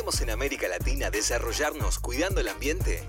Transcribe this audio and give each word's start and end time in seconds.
¿podemos 0.00 0.22
en 0.22 0.30
América 0.30 0.66
Latina 0.66 1.10
desarrollarnos 1.10 1.98
cuidando 1.98 2.40
el 2.40 2.48
ambiente? 2.48 3.02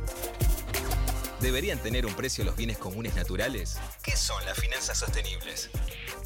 ¿Deberían 1.40 1.79
tener 1.79 2.06
un 2.06 2.14
precio 2.14 2.44
los 2.44 2.58
bienes 2.58 2.78
comunes 2.78 3.16
naturales? 3.16 3.78
¿Qué 4.04 4.18
son 4.18 4.44
las 4.46 4.60
finanzas 4.60 4.98
sostenibles? 4.98 5.70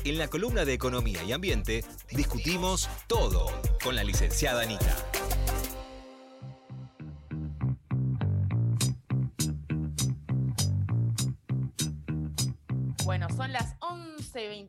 En 0.05 0.17
la 0.17 0.27
columna 0.27 0.65
de 0.65 0.73
Economía 0.73 1.21
y 1.21 1.33
Ambiente 1.33 1.85
discutimos 2.09 2.89
todo 3.05 3.45
con 3.83 3.95
la 3.95 4.03
licenciada 4.03 4.63
Anita. 4.63 4.95
Bueno, 13.03 13.27
son 13.37 13.53
las 13.53 13.74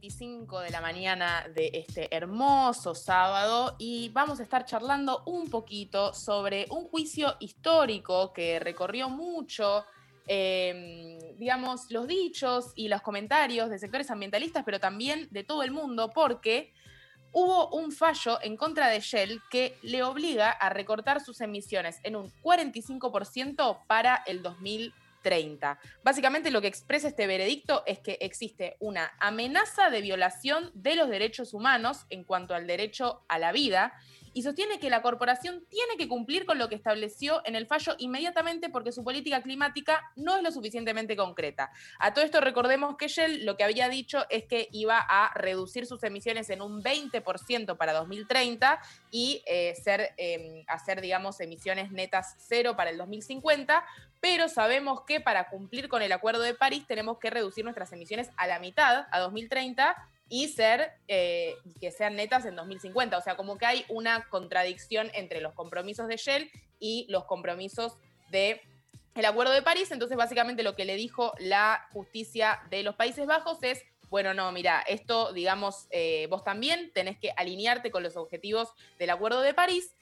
11.25 0.07 0.63
de 0.63 0.71
la 0.71 0.81
mañana 0.81 1.47
de 1.55 1.71
este 1.73 2.15
hermoso 2.15 2.95
sábado 2.95 3.75
y 3.79 4.11
vamos 4.11 4.41
a 4.41 4.43
estar 4.43 4.65
charlando 4.65 5.23
un 5.27 5.51
poquito 5.51 6.15
sobre 6.15 6.67
un 6.71 6.89
juicio 6.89 7.37
histórico 7.41 8.33
que 8.33 8.59
recorrió 8.61 9.09
mucho, 9.09 9.85
em, 10.27 11.19
digamos, 11.37 11.91
los 11.91 12.07
dichos 12.07 12.73
y 12.77 12.89
los 12.89 13.03
comentarios 13.03 13.69
de 13.69 13.79
sectores 13.79 14.11
ambientalistas, 14.11 14.65
pero 14.65 14.79
también 14.79 15.29
de 15.31 15.45
todo 15.45 15.63
el 15.63 15.71
mundo, 15.71 16.11
porque 16.15 16.73
hubo 17.33 17.69
un 17.71 17.91
fallo 17.91 18.39
en 18.43 18.57
contra 18.57 18.89
de 18.89 19.01
Shell 19.01 19.41
que 19.51 19.77
le 19.83 20.03
obliga 20.03 20.51
a 20.51 20.69
recortar 20.69 21.21
sus 21.21 21.41
emisiones 21.41 21.99
en 22.05 22.17
un 22.17 22.31
45% 22.43 23.85
para 23.87 24.23
el 24.27 24.43
2020. 24.43 25.06
Básicamente 26.05 26.51
lo 26.51 26.61
que 26.61 26.69
expresa 26.69 27.09
este 27.09 27.27
veredicto 27.27 27.83
es 27.87 27.99
que 27.99 28.19
existe 28.21 28.77
una 28.79 29.13
amenaza 29.19 29.91
de 29.91 30.01
violación 30.01 30.71
de 30.75 30.95
los 30.95 31.09
derechos 31.09 31.53
humanos 31.53 32.07
en 32.11 32.25
cuanto 32.25 32.55
al 32.55 32.67
derecho 32.67 33.25
a 33.29 33.39
la 33.39 33.53
vida 33.53 33.93
y 34.37 34.43
sostiene 34.43 34.79
que 34.79 34.91
la 34.91 35.01
corporación 35.01 35.65
tiene 35.71 35.97
que 35.97 36.09
cumplir 36.09 36.45
con 36.45 36.59
lo 36.59 36.69
que 36.69 36.75
estableció 36.75 37.41
en 37.47 37.57
el 37.57 37.67
fallo 37.67 37.95
inmediatamente 37.97 38.69
porque 38.69 38.93
su 38.93 39.03
política 39.03 39.41
climática 39.41 40.13
no 40.15 40.37
es 40.37 40.43
lo 40.43 40.53
suficientemente 40.53 41.17
concreta. 41.17 41.71
A 41.99 42.13
todo 42.13 42.23
esto 42.23 42.43
recordemos 42.43 42.99
que 42.99 43.09
Shell 43.09 43.47
lo 43.47 43.57
que 43.57 43.65
había 43.65 43.89
dicho 43.89 44.27
es 44.29 44.45
que 44.45 44.69
iba 44.73 44.99
a 44.99 45.33
reducir 45.33 45.87
sus 45.87 46.03
emisiones 46.03 46.51
en 46.51 46.61
un 46.61 46.83
20% 46.83 47.79
para 47.79 47.95
2030 47.95 48.79
y 49.11 49.43
eh, 49.47 49.75
ser, 49.75 50.13
em, 50.19 50.65
hacer, 50.67 51.01
digamos, 51.01 51.41
emisiones 51.41 51.91
netas 51.91 52.35
cero 52.37 52.77
para 52.77 52.91
el 52.91 52.99
2050, 52.99 53.87
pero 54.21 54.51
sabemos 54.51 55.01
que 55.07 55.19
para 55.19 55.49
cumplir 55.49 55.89
con 55.89 56.03
el 56.03 56.13
Acuerdo 56.13 56.43
de 56.43 56.53
París 56.53 56.85
tenemos 56.87 57.19
que 57.19 57.31
reducir 57.31 57.65
nuestras 57.65 57.91
emisiones 57.95 58.29
a 58.37 58.47
la 58.47 58.59
mitad, 58.59 59.07
a 59.11 59.19
2030, 59.19 59.97
y 60.29 60.49
ser 60.49 60.93
eh, 61.09 61.55
que 61.81 61.91
sean 61.91 62.17
netas 62.17 62.45
en 62.45 62.57
2050. 62.57 63.17
O 63.17 63.23
sea, 63.23 63.37
como 63.37 63.59
que 63.59 63.67
hay 63.67 63.85
una 63.89 64.29
contradicción 64.29 65.11
entre 65.15 65.41
los 65.41 65.55
compromisos 65.55 66.09
de 66.09 66.17
Shell 66.17 66.51
y 66.79 67.07
los 67.09 67.25
compromisos 67.25 67.97
de 68.31 68.61
el 69.15 69.25
Acuerdo 69.25 69.53
de 69.53 69.63
París. 69.63 69.91
Entonces, 69.91 70.17
básicamente 70.17 70.63
lo 70.63 70.77
que 70.77 70.85
le 70.85 70.97
dijo 70.97 71.33
la 71.39 71.89
justicia 71.93 72.61
de 72.71 72.83
los 72.83 72.97
Países 72.97 73.27
Bajos 73.27 73.59
es, 73.63 73.83
bueno, 74.11 74.35
no, 74.35 74.53
mira, 74.53 74.83
esto, 74.87 75.33
digamos, 75.33 75.87
eh, 75.91 76.27
vos 76.29 76.45
también 76.45 76.91
tenés 76.93 77.19
que 77.19 77.33
alinearte 77.37 77.91
con 77.91 78.03
los 78.03 78.17
objetivos 78.17 78.73
del 78.99 79.11
Acuerdo 79.11 79.41
de 79.41 79.55
París. 79.55 79.97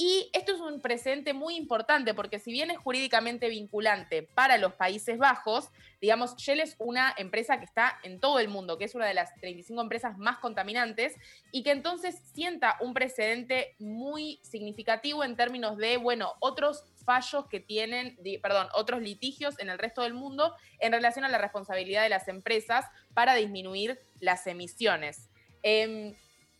Y 0.00 0.30
esto 0.32 0.54
es 0.54 0.60
un 0.60 0.80
presente 0.80 1.34
muy 1.34 1.56
importante 1.56 2.14
porque 2.14 2.38
si 2.38 2.52
bien 2.52 2.70
es 2.70 2.78
jurídicamente 2.78 3.48
vinculante 3.48 4.22
para 4.22 4.56
los 4.56 4.74
Países 4.74 5.18
Bajos, 5.18 5.70
digamos, 6.00 6.36
Shell 6.36 6.60
es 6.60 6.76
una 6.78 7.12
empresa 7.18 7.58
que 7.58 7.64
está 7.64 7.98
en 8.04 8.20
todo 8.20 8.38
el 8.38 8.46
mundo, 8.46 8.78
que 8.78 8.84
es 8.84 8.94
una 8.94 9.06
de 9.06 9.14
las 9.14 9.34
35 9.40 9.82
empresas 9.82 10.16
más 10.16 10.38
contaminantes 10.38 11.16
y 11.50 11.64
que 11.64 11.72
entonces 11.72 12.16
sienta 12.32 12.76
un 12.80 12.94
precedente 12.94 13.74
muy 13.80 14.38
significativo 14.44 15.24
en 15.24 15.34
términos 15.34 15.76
de, 15.76 15.96
bueno, 15.96 16.34
otros 16.38 16.84
fallos 17.04 17.46
que 17.48 17.58
tienen, 17.58 18.16
perdón, 18.40 18.68
otros 18.74 19.02
litigios 19.02 19.58
en 19.58 19.68
el 19.68 19.80
resto 19.80 20.02
del 20.02 20.14
mundo 20.14 20.54
en 20.78 20.92
relación 20.92 21.24
a 21.24 21.28
la 21.28 21.38
responsabilidad 21.38 22.04
de 22.04 22.08
las 22.08 22.28
empresas 22.28 22.84
para 23.14 23.34
disminuir 23.34 23.98
las 24.20 24.46
emisiones. 24.46 25.28
Em, 25.64 26.14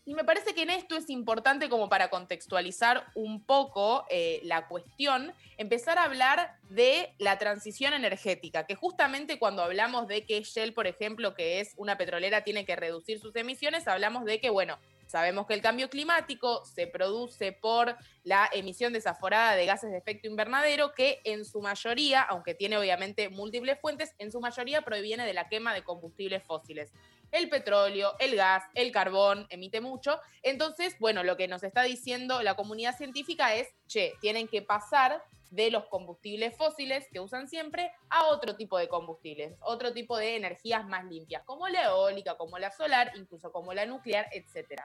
y 0.05 0.15
me 0.15 0.23
parece 0.23 0.53
que 0.53 0.63
en 0.63 0.71
esto 0.71 0.95
es 0.95 1.09
importante 1.09 1.69
como 1.69 1.89
para 1.89 2.09
contextualizar 2.09 3.05
un 3.15 3.43
poco 3.43 4.05
eh, 4.09 4.39
la 4.43 4.67
cuestión, 4.67 5.33
empezar 5.57 5.97
a 5.97 6.03
hablar 6.03 6.57
de 6.69 7.13
la 7.19 7.37
transición 7.37 7.93
energética, 7.93 8.65
que 8.65 8.75
justamente 8.75 9.37
cuando 9.37 9.61
hablamos 9.61 10.07
de 10.07 10.25
que 10.25 10.41
Shell, 10.41 10.73
por 10.73 10.87
ejemplo, 10.87 11.35
que 11.35 11.59
es 11.59 11.73
una 11.77 11.97
petrolera, 11.97 12.43
tiene 12.43 12.65
que 12.65 12.75
reducir 12.75 13.19
sus 13.19 13.35
emisiones, 13.35 13.87
hablamos 13.87 14.25
de 14.25 14.39
que, 14.39 14.49
bueno, 14.49 14.79
Sabemos 15.09 15.47
que 15.47 15.55
el 15.55 15.61
cambio 15.63 15.89
climático 15.89 16.63
se 16.65 16.85
produce 16.85 17.51
por 17.51 17.97
la 18.23 18.47
emisión 18.53 18.93
desaforada 18.93 19.55
de 19.55 19.65
gases 19.65 19.89
de 19.89 19.97
efecto 19.97 20.27
invernadero, 20.27 20.93
que 20.93 21.19
en 21.23 21.45
su 21.45 21.61
mayoría, 21.61 22.21
aunque 22.21 22.53
tiene 22.53 22.77
obviamente 22.77 23.27
múltiples 23.27 23.79
fuentes, 23.79 24.13
en 24.19 24.31
su 24.31 24.39
mayoría 24.39 24.83
proviene 24.83 25.25
de 25.25 25.33
la 25.33 25.49
quema 25.49 25.73
de 25.73 25.83
combustibles 25.83 26.43
fósiles 26.43 26.91
el 27.31 27.49
petróleo, 27.49 28.15
el 28.19 28.35
gas, 28.35 28.63
el 28.73 28.91
carbón, 28.91 29.47
emite 29.49 29.81
mucho. 29.81 30.19
Entonces, 30.43 30.95
bueno, 30.99 31.23
lo 31.23 31.37
que 31.37 31.47
nos 31.47 31.63
está 31.63 31.83
diciendo 31.83 32.41
la 32.41 32.55
comunidad 32.55 32.97
científica 32.97 33.55
es, 33.55 33.67
che, 33.87 34.13
tienen 34.21 34.47
que 34.47 34.61
pasar 34.61 35.23
de 35.49 35.71
los 35.71 35.85
combustibles 35.85 36.55
fósiles 36.55 37.07
que 37.11 37.19
usan 37.19 37.47
siempre 37.47 37.91
a 38.09 38.27
otro 38.27 38.55
tipo 38.55 38.77
de 38.77 38.87
combustibles, 38.87 39.55
otro 39.61 39.93
tipo 39.93 40.17
de 40.17 40.35
energías 40.35 40.85
más 40.87 41.05
limpias, 41.05 41.43
como 41.43 41.67
la 41.67 41.85
eólica, 41.85 42.37
como 42.37 42.59
la 42.59 42.71
solar, 42.71 43.11
incluso 43.15 43.51
como 43.51 43.73
la 43.73 43.85
nuclear, 43.85 44.27
etc. 44.31 44.81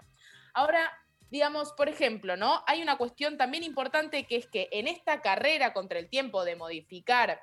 Ahora, 0.54 0.90
digamos, 1.30 1.72
por 1.72 1.88
ejemplo, 1.88 2.36
¿no? 2.36 2.62
Hay 2.66 2.82
una 2.82 2.96
cuestión 2.96 3.36
también 3.36 3.62
importante 3.64 4.24
que 4.24 4.36
es 4.36 4.46
que 4.46 4.68
en 4.70 4.88
esta 4.88 5.20
carrera 5.20 5.72
contra 5.72 5.98
el 5.98 6.08
tiempo 6.08 6.44
de 6.44 6.56
modificar 6.56 7.40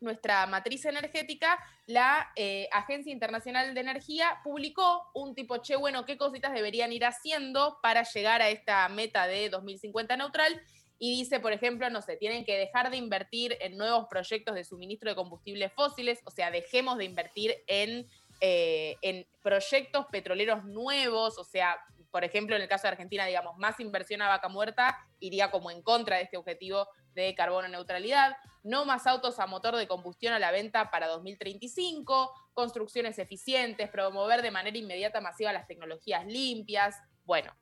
nuestra 0.00 0.46
matriz 0.46 0.84
energética, 0.84 1.58
la 1.86 2.30
eh, 2.36 2.68
Agencia 2.72 3.12
Internacional 3.12 3.74
de 3.74 3.80
Energía 3.80 4.40
publicó 4.44 5.10
un 5.14 5.34
tipo, 5.34 5.58
che, 5.58 5.76
bueno, 5.76 6.04
qué 6.04 6.16
cositas 6.16 6.52
deberían 6.52 6.92
ir 6.92 7.04
haciendo 7.04 7.78
para 7.82 8.02
llegar 8.02 8.42
a 8.42 8.50
esta 8.50 8.88
meta 8.88 9.26
de 9.26 9.48
2050 9.48 10.16
neutral. 10.16 10.60
Y 10.98 11.10
dice, 11.18 11.40
por 11.40 11.52
ejemplo, 11.52 11.90
no 11.90 12.00
sé, 12.00 12.16
tienen 12.16 12.44
que 12.44 12.56
dejar 12.56 12.90
de 12.90 12.96
invertir 12.96 13.56
en 13.60 13.76
nuevos 13.76 14.06
proyectos 14.08 14.54
de 14.54 14.64
suministro 14.64 15.10
de 15.10 15.16
combustibles 15.16 15.72
fósiles, 15.74 16.20
o 16.24 16.30
sea, 16.30 16.50
dejemos 16.50 16.96
de 16.96 17.04
invertir 17.04 17.54
en, 17.66 18.08
eh, 18.40 18.96
en 19.02 19.26
proyectos 19.42 20.06
petroleros 20.06 20.64
nuevos, 20.64 21.36
o 21.36 21.44
sea, 21.44 21.78
por 22.10 22.24
ejemplo, 22.24 22.56
en 22.56 22.62
el 22.62 22.68
caso 22.68 22.84
de 22.84 22.92
Argentina, 22.92 23.26
digamos, 23.26 23.58
más 23.58 23.78
inversión 23.78 24.22
a 24.22 24.28
vaca 24.28 24.48
muerta 24.48 24.96
iría 25.20 25.50
como 25.50 25.70
en 25.70 25.82
contra 25.82 26.16
de 26.16 26.22
este 26.22 26.38
objetivo 26.38 26.88
de 27.16 27.34
carbono 27.34 27.66
neutralidad, 27.66 28.36
no 28.62 28.84
más 28.84 29.06
autos 29.06 29.38
a 29.38 29.46
motor 29.46 29.74
de 29.74 29.88
combustión 29.88 30.34
a 30.34 30.38
la 30.38 30.50
venta 30.50 30.90
para 30.90 31.08
2035, 31.08 32.32
construcciones 32.52 33.18
eficientes, 33.18 33.88
promover 33.88 34.42
de 34.42 34.50
manera 34.50 34.76
inmediata 34.76 35.20
masiva 35.20 35.52
las 35.52 35.66
tecnologías 35.66 36.26
limpias, 36.26 36.94
bueno, 37.24 37.56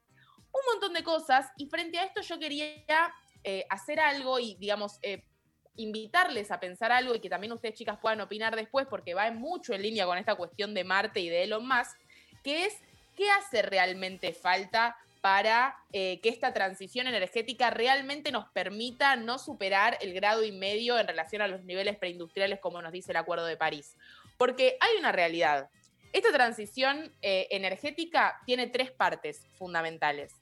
un 0.52 0.60
montón 0.72 0.92
de 0.92 1.04
cosas. 1.04 1.46
Y 1.56 1.68
frente 1.68 1.98
a 1.98 2.04
esto 2.04 2.20
yo 2.20 2.38
quería 2.38 3.14
eh, 3.44 3.64
hacer 3.70 4.00
algo 4.00 4.40
y, 4.40 4.56
digamos, 4.56 4.98
eh, 5.02 5.24
invitarles 5.76 6.50
a 6.50 6.58
pensar 6.58 6.90
algo 6.90 7.14
y 7.14 7.20
que 7.20 7.30
también 7.30 7.52
ustedes 7.52 7.76
chicas 7.76 7.98
puedan 8.02 8.20
opinar 8.20 8.56
después 8.56 8.86
porque 8.88 9.14
va 9.14 9.30
mucho 9.30 9.72
en 9.72 9.82
línea 9.82 10.06
con 10.06 10.18
esta 10.18 10.34
cuestión 10.34 10.74
de 10.74 10.82
Marte 10.82 11.20
y 11.20 11.28
de 11.28 11.44
Elon 11.44 11.66
Musk, 11.66 11.96
que 12.42 12.66
es 12.66 12.74
qué 13.14 13.30
hace 13.30 13.62
realmente 13.62 14.32
falta 14.32 14.96
para 15.24 15.78
eh, 15.94 16.20
que 16.20 16.28
esta 16.28 16.52
transición 16.52 17.06
energética 17.06 17.70
realmente 17.70 18.30
nos 18.30 18.46
permita 18.50 19.16
no 19.16 19.38
superar 19.38 19.96
el 20.02 20.12
grado 20.12 20.44
y 20.44 20.52
medio 20.52 20.98
en 20.98 21.08
relación 21.08 21.40
a 21.40 21.48
los 21.48 21.64
niveles 21.64 21.96
preindustriales 21.96 22.60
como 22.60 22.82
nos 22.82 22.92
dice 22.92 23.12
el 23.12 23.16
Acuerdo 23.16 23.46
de 23.46 23.56
París. 23.56 23.96
Porque 24.36 24.76
hay 24.80 24.98
una 24.98 25.12
realidad. 25.12 25.70
Esta 26.12 26.30
transición 26.30 27.10
eh, 27.22 27.48
energética 27.50 28.38
tiene 28.44 28.66
tres 28.66 28.90
partes 28.90 29.46
fundamentales. 29.56 30.34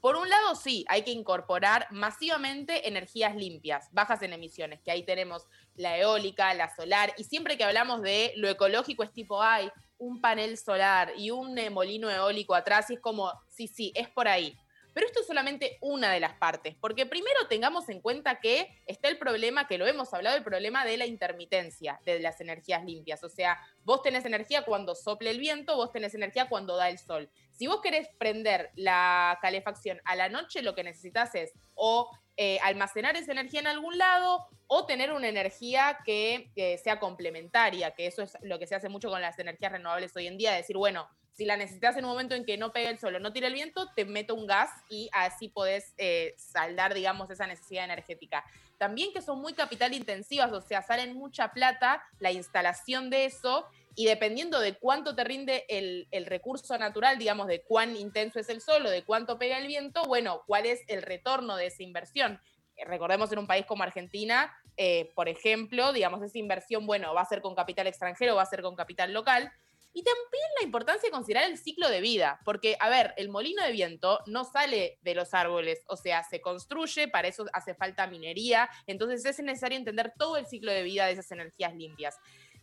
Por 0.00 0.14
un 0.14 0.30
lado, 0.30 0.54
sí, 0.54 0.84
hay 0.88 1.02
que 1.02 1.10
incorporar 1.10 1.88
masivamente 1.90 2.86
energías 2.86 3.34
limpias, 3.34 3.88
bajas 3.90 4.22
en 4.22 4.34
emisiones, 4.34 4.80
que 4.82 4.92
ahí 4.92 5.02
tenemos 5.02 5.48
la 5.74 5.98
eólica, 5.98 6.54
la 6.54 6.72
solar, 6.72 7.12
y 7.18 7.24
siempre 7.24 7.58
que 7.58 7.64
hablamos 7.64 8.02
de 8.02 8.34
lo 8.36 8.48
ecológico 8.48 9.02
es 9.02 9.12
tipo, 9.12 9.42
ay, 9.42 9.68
un 9.98 10.20
panel 10.20 10.58
solar 10.58 11.12
y 11.16 11.30
un 11.30 11.58
molino 11.72 12.10
eólico 12.10 12.54
atrás 12.54 12.90
y 12.90 12.94
es 12.94 13.00
como, 13.00 13.32
sí, 13.48 13.68
sí, 13.68 13.92
es 13.94 14.08
por 14.08 14.28
ahí. 14.28 14.56
Pero 14.96 15.08
esto 15.08 15.20
es 15.20 15.26
solamente 15.26 15.76
una 15.82 16.10
de 16.10 16.20
las 16.20 16.38
partes, 16.38 16.74
porque 16.80 17.04
primero 17.04 17.48
tengamos 17.48 17.90
en 17.90 18.00
cuenta 18.00 18.40
que 18.40 18.80
está 18.86 19.08
el 19.08 19.18
problema, 19.18 19.68
que 19.68 19.76
lo 19.76 19.86
hemos 19.86 20.14
hablado, 20.14 20.38
el 20.38 20.42
problema 20.42 20.86
de 20.86 20.96
la 20.96 21.04
intermitencia 21.04 22.00
de 22.06 22.18
las 22.18 22.40
energías 22.40 22.82
limpias. 22.82 23.22
O 23.22 23.28
sea, 23.28 23.58
vos 23.84 24.00
tenés 24.00 24.24
energía 24.24 24.62
cuando 24.62 24.94
sople 24.94 25.28
el 25.28 25.38
viento, 25.38 25.76
vos 25.76 25.92
tenés 25.92 26.14
energía 26.14 26.48
cuando 26.48 26.78
da 26.78 26.88
el 26.88 26.98
sol. 26.98 27.28
Si 27.50 27.66
vos 27.66 27.82
querés 27.82 28.08
prender 28.16 28.70
la 28.74 29.38
calefacción 29.42 30.00
a 30.06 30.16
la 30.16 30.30
noche, 30.30 30.62
lo 30.62 30.74
que 30.74 30.84
necesitas 30.84 31.34
es 31.34 31.52
o 31.74 32.10
eh, 32.36 32.58
almacenar 32.62 33.16
esa 33.16 33.32
energía 33.32 33.60
en 33.60 33.66
algún 33.66 33.98
lado 33.98 34.46
o 34.66 34.86
tener 34.86 35.12
una 35.12 35.28
energía 35.28 35.98
que 36.04 36.50
sea 36.82 36.98
complementaria, 36.98 37.92
que 37.92 38.06
eso 38.06 38.22
es 38.22 38.36
lo 38.42 38.58
que 38.58 38.66
se 38.66 38.74
hace 38.74 38.88
mucho 38.88 39.08
con 39.08 39.20
las 39.20 39.38
energías 39.38 39.72
renovables 39.72 40.14
hoy 40.16 40.26
en 40.26 40.36
día, 40.36 40.52
decir, 40.52 40.76
bueno, 40.76 41.08
si 41.36 41.44
la 41.44 41.56
necesitas 41.56 41.96
en 41.96 42.04
un 42.04 42.12
momento 42.12 42.34
en 42.34 42.46
que 42.46 42.56
no 42.56 42.72
pega 42.72 42.88
el 42.88 42.98
sol 42.98 43.14
o 43.14 43.20
no 43.20 43.32
tira 43.32 43.48
el 43.48 43.52
viento, 43.52 43.90
te 43.94 44.06
meto 44.06 44.34
un 44.34 44.46
gas 44.46 44.70
y 44.88 45.10
así 45.12 45.48
podés 45.48 45.92
eh, 45.98 46.34
saldar, 46.38 46.94
digamos, 46.94 47.30
esa 47.30 47.46
necesidad 47.46 47.84
energética. 47.84 48.42
También 48.78 49.12
que 49.12 49.20
son 49.20 49.40
muy 49.40 49.52
capital 49.52 49.92
intensivas, 49.92 50.50
o 50.52 50.62
sea, 50.62 50.80
salen 50.80 51.14
mucha 51.14 51.52
plata 51.52 52.02
la 52.20 52.32
instalación 52.32 53.10
de 53.10 53.26
eso 53.26 53.66
y 53.96 54.04
dependiendo 54.04 54.60
de 54.60 54.74
cuánto 54.74 55.16
te 55.16 55.24
rinde 55.24 55.64
el, 55.68 56.26
recurso 56.26 56.76
natural, 56.76 57.18
digamos, 57.18 57.46
de 57.46 57.62
cuán 57.62 57.96
intenso 57.96 58.38
es 58.38 58.50
el 58.50 58.60
sol 58.60 58.84
o 58.84 58.90
de 58.90 59.04
cuánto 59.04 59.38
pega 59.38 59.58
el 59.58 59.66
viento, 59.66 60.04
bueno, 60.04 60.42
cuál 60.46 60.66
es 60.66 60.82
el 60.88 61.00
retorno 61.00 61.56
de 61.56 61.66
esa 61.66 61.82
inversión. 61.82 62.38
Eh, 62.76 62.84
recordemos 62.84 63.32
en 63.32 63.38
un 63.38 63.46
país 63.46 63.64
como 63.64 63.82
Argentina, 63.82 64.54
eh, 64.76 65.10
por 65.14 65.30
ejemplo, 65.30 65.94
digamos, 65.94 66.22
esa 66.22 66.38
inversión, 66.38 66.86
bueno, 66.86 67.14
va 67.14 67.22
a 67.22 67.26
ser 67.26 67.40
con 67.40 67.54
capital 67.54 67.86
extranjero, 67.86 68.36
va 68.36 68.42
a 68.42 68.46
ser 68.46 68.60
con 68.60 68.76
capital 68.76 69.14
local. 69.14 69.50
Y 69.94 70.02
también 70.02 70.44
la 70.60 70.66
importancia 70.66 71.08
de 71.08 71.10
considerar 71.10 71.48
el 71.48 71.56
ciclo 71.56 71.88
de 71.88 72.02
vida, 72.02 72.38
porque, 72.44 72.76
a 72.80 72.90
ver, 72.90 73.14
el 73.16 73.30
molino 73.30 73.64
de 73.64 73.72
viento 73.72 74.20
no 74.26 74.44
sale 74.44 74.98
de 75.00 75.14
los 75.14 75.32
árboles, 75.32 75.82
o 75.88 75.96
sea, 75.96 76.22
se 76.22 76.42
construye, 76.42 77.08
para 77.08 77.28
eso 77.28 77.46
hace 77.54 77.74
falta 77.74 78.06
minería, 78.06 78.68
entonces 78.86 79.24
es 79.24 79.38
necesario 79.42 79.78
entender 79.78 80.12
todo 80.18 80.36
el 80.36 80.44
ciclo 80.44 80.70
de 80.70 80.82
vida 80.82 81.06
de 81.06 81.12
esas 81.12 81.32
energías 81.32 81.74
limpias 81.74 82.18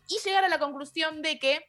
y 0.07 0.19
llegar 0.19 0.44
a 0.44 0.50
la 0.50 0.59
conclusión 0.59 1.21
de 1.21 1.39
que 1.39 1.65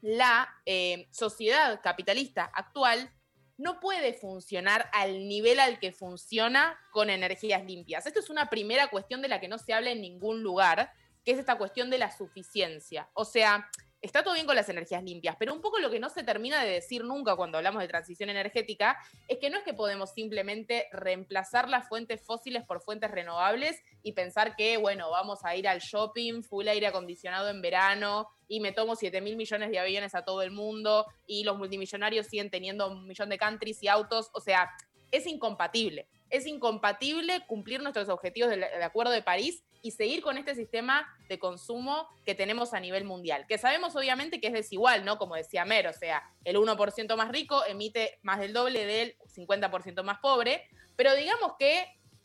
la 0.00 0.48
eh, 0.66 1.08
sociedad 1.10 1.80
capitalista 1.82 2.44
actual 2.44 3.12
no 3.58 3.78
puede 3.78 4.14
funcionar 4.14 4.88
al 4.92 5.28
nivel 5.28 5.60
al 5.60 5.78
que 5.78 5.92
funciona 5.92 6.78
con 6.92 7.10
energías 7.10 7.64
limpias. 7.64 8.06
Esto 8.06 8.20
es 8.20 8.30
una 8.30 8.48
primera 8.48 8.88
cuestión 8.88 9.20
de 9.20 9.28
la 9.28 9.38
que 9.38 9.48
no 9.48 9.58
se 9.58 9.74
habla 9.74 9.90
en 9.90 10.00
ningún 10.00 10.42
lugar, 10.42 10.90
que 11.24 11.32
es 11.32 11.38
esta 11.38 11.58
cuestión 11.58 11.90
de 11.90 11.98
la 11.98 12.10
suficiencia. 12.10 13.10
O 13.12 13.26
sea, 13.26 13.70
está 14.02 14.22
todo 14.22 14.34
bien 14.34 14.46
con 14.46 14.56
las 14.56 14.68
energías 14.68 15.02
limpias, 15.02 15.36
pero 15.38 15.52
un 15.52 15.60
poco 15.60 15.78
lo 15.78 15.90
que 15.90 16.00
no 16.00 16.08
se 16.08 16.24
termina 16.24 16.62
de 16.64 16.70
decir 16.70 17.04
nunca 17.04 17.36
cuando 17.36 17.58
hablamos 17.58 17.82
de 17.82 17.88
transición 17.88 18.30
energética 18.30 18.98
es 19.28 19.38
que 19.38 19.50
no 19.50 19.58
es 19.58 19.64
que 19.64 19.74
podemos 19.74 20.12
simplemente 20.12 20.88
reemplazar 20.92 21.68
las 21.68 21.88
fuentes 21.88 22.22
fósiles 22.22 22.64
por 22.64 22.80
fuentes 22.80 23.10
renovables 23.10 23.82
y 24.02 24.12
pensar 24.12 24.56
que, 24.56 24.76
bueno, 24.78 25.10
vamos 25.10 25.44
a 25.44 25.54
ir 25.56 25.68
al 25.68 25.80
shopping, 25.80 26.42
full 26.42 26.68
aire 26.68 26.86
acondicionado 26.86 27.50
en 27.50 27.60
verano 27.60 28.28
y 28.48 28.60
me 28.60 28.72
tomo 28.72 28.96
7 28.96 29.20
mil 29.20 29.36
millones 29.36 29.70
de 29.70 29.78
aviones 29.78 30.14
a 30.14 30.24
todo 30.24 30.42
el 30.42 30.50
mundo 30.50 31.06
y 31.26 31.44
los 31.44 31.58
multimillonarios 31.58 32.26
siguen 32.26 32.50
teniendo 32.50 32.90
un 32.90 33.06
millón 33.06 33.28
de 33.28 33.38
countries 33.38 33.82
y 33.82 33.88
autos. 33.88 34.30
O 34.32 34.40
sea, 34.40 34.70
es 35.10 35.26
incompatible. 35.26 36.08
Es 36.30 36.46
incompatible 36.46 37.44
cumplir 37.46 37.82
nuestros 37.82 38.08
objetivos 38.08 38.50
del, 38.50 38.64
Acuerdo 38.82 39.12
de 39.12 39.22
París 39.22 39.62
y 39.82 39.90
seguir 39.92 40.22
con 40.22 40.38
este 40.38 40.54
sistema 40.54 41.06
de 41.28 41.38
consumo 41.38 42.08
que 42.24 42.34
tenemos 42.34 42.74
a 42.74 42.80
nivel 42.80 43.04
mundial, 43.04 43.46
que 43.48 43.58
sabemos 43.58 43.96
obviamente 43.96 44.40
que 44.40 44.48
es 44.48 44.52
desigual, 44.52 45.04
¿no? 45.04 45.18
Como 45.18 45.34
decía 45.34 45.64
Mer, 45.64 45.88
o 45.88 45.92
sea, 45.92 46.22
el 46.44 46.56
1% 46.56 47.16
más 47.16 47.28
rico 47.30 47.64
emite 47.66 48.18
más 48.22 48.40
del 48.40 48.52
doble 48.52 48.84
del 48.86 49.16
50% 49.34 50.02
más 50.02 50.18
pobre, 50.18 50.68
pero 50.96 51.14
digamos 51.14 51.54
que 51.58 51.80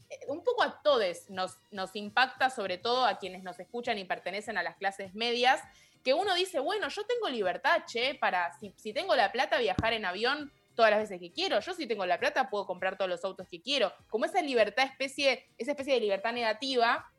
eh, 0.09 0.19
un 0.27 0.43
poco 0.43 0.63
a 0.63 0.81
todos 0.81 1.29
nos, 1.29 1.57
nos 1.71 1.95
impacta, 1.95 2.49
sobre 2.49 2.77
todo 2.77 3.05
a 3.05 3.17
quienes 3.17 3.43
nos 3.43 3.59
escuchan 3.59 3.97
y 3.97 4.05
pertenecen 4.05 4.57
a 4.57 4.63
las 4.63 4.75
clases 4.75 5.15
medias, 5.15 5.61
que 6.03 6.13
uno 6.13 6.35
dice, 6.35 6.59
bueno, 6.59 6.87
yo 6.89 7.03
tengo 7.05 7.29
libertad, 7.29 7.83
che, 7.87 8.13
para, 8.15 8.53
si, 8.59 8.71
si 8.77 8.93
tengo 8.93 9.15
la 9.15 9.31
plata, 9.31 9.57
viajar 9.57 9.93
en 9.93 10.05
avión 10.05 10.51
todas 10.75 10.91
las 10.91 10.99
veces 10.99 11.19
que 11.19 11.31
quiero. 11.31 11.59
Yo 11.59 11.73
si 11.73 11.87
tengo 11.87 12.05
la 12.05 12.19
plata 12.19 12.49
puedo 12.49 12.65
comprar 12.65 12.97
todos 12.97 13.09
los 13.09 13.23
autos 13.23 13.47
que 13.47 13.61
quiero. 13.61 13.91
Como 14.09 14.25
esa 14.25 14.41
libertad 14.41 14.85
especie, 14.85 15.45
esa 15.57 15.71
especie 15.71 15.93
de 15.93 15.99
libertad 16.01 16.33
negativa 16.33 17.09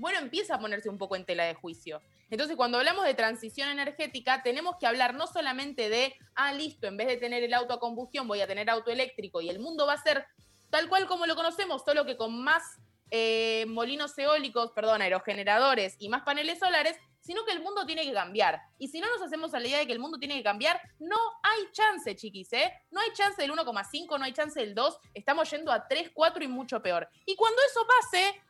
bueno, 0.00 0.18
empieza 0.18 0.54
a 0.54 0.58
ponerse 0.58 0.88
un 0.88 0.96
poco 0.96 1.14
en 1.14 1.26
tela 1.26 1.44
de 1.44 1.54
juicio. 1.54 2.00
Entonces, 2.30 2.56
cuando 2.56 2.78
hablamos 2.78 3.04
de 3.04 3.12
transición 3.12 3.68
energética, 3.68 4.42
tenemos 4.42 4.76
que 4.78 4.86
hablar 4.86 5.14
no 5.14 5.26
solamente 5.26 5.90
de, 5.90 6.14
ah, 6.34 6.54
listo, 6.54 6.86
en 6.86 6.96
vez 6.96 7.08
de 7.08 7.18
tener 7.18 7.42
el 7.42 7.52
auto 7.52 7.74
a 7.74 7.80
combustión, 7.80 8.26
voy 8.26 8.40
a 8.40 8.46
tener 8.46 8.70
auto 8.70 8.90
eléctrico 8.90 9.42
y 9.42 9.50
el 9.50 9.58
mundo 9.58 9.86
va 9.86 9.94
a 9.94 10.02
ser 10.02 10.24
tal 10.70 10.88
cual 10.88 11.06
como 11.06 11.26
lo 11.26 11.34
conocemos, 11.34 11.82
solo 11.84 12.06
que 12.06 12.16
con 12.16 12.42
más 12.42 12.62
eh, 13.10 13.64
molinos 13.68 14.16
eólicos, 14.18 14.72
perdón, 14.72 15.02
aerogeneradores 15.02 15.96
y 15.98 16.08
más 16.08 16.22
paneles 16.22 16.58
solares, 16.58 16.96
sino 17.20 17.44
que 17.44 17.52
el 17.52 17.62
mundo 17.62 17.86
tiene 17.86 18.04
que 18.04 18.12
cambiar. 18.12 18.60
Y 18.78 18.88
si 18.88 19.00
no 19.00 19.08
nos 19.08 19.22
hacemos 19.22 19.52
a 19.54 19.60
la 19.60 19.68
idea 19.68 19.78
de 19.78 19.86
que 19.86 19.92
el 19.92 19.98
mundo 19.98 20.18
tiene 20.18 20.36
que 20.36 20.42
cambiar, 20.42 20.80
no 20.98 21.16
hay 21.42 21.70
chance, 21.72 22.16
chiquis, 22.16 22.52
¿eh? 22.52 22.72
No 22.90 23.00
hay 23.00 23.12
chance 23.12 23.40
del 23.40 23.52
1,5, 23.52 24.18
no 24.18 24.24
hay 24.24 24.32
chance 24.32 24.58
del 24.58 24.74
2, 24.74 24.98
estamos 25.14 25.50
yendo 25.50 25.70
a 25.70 25.86
3, 25.86 26.10
4 26.14 26.44
y 26.44 26.48
mucho 26.48 26.80
peor. 26.80 27.08
Y 27.26 27.36
cuando 27.36 27.60
eso 27.68 27.86
pase, 27.86 28.42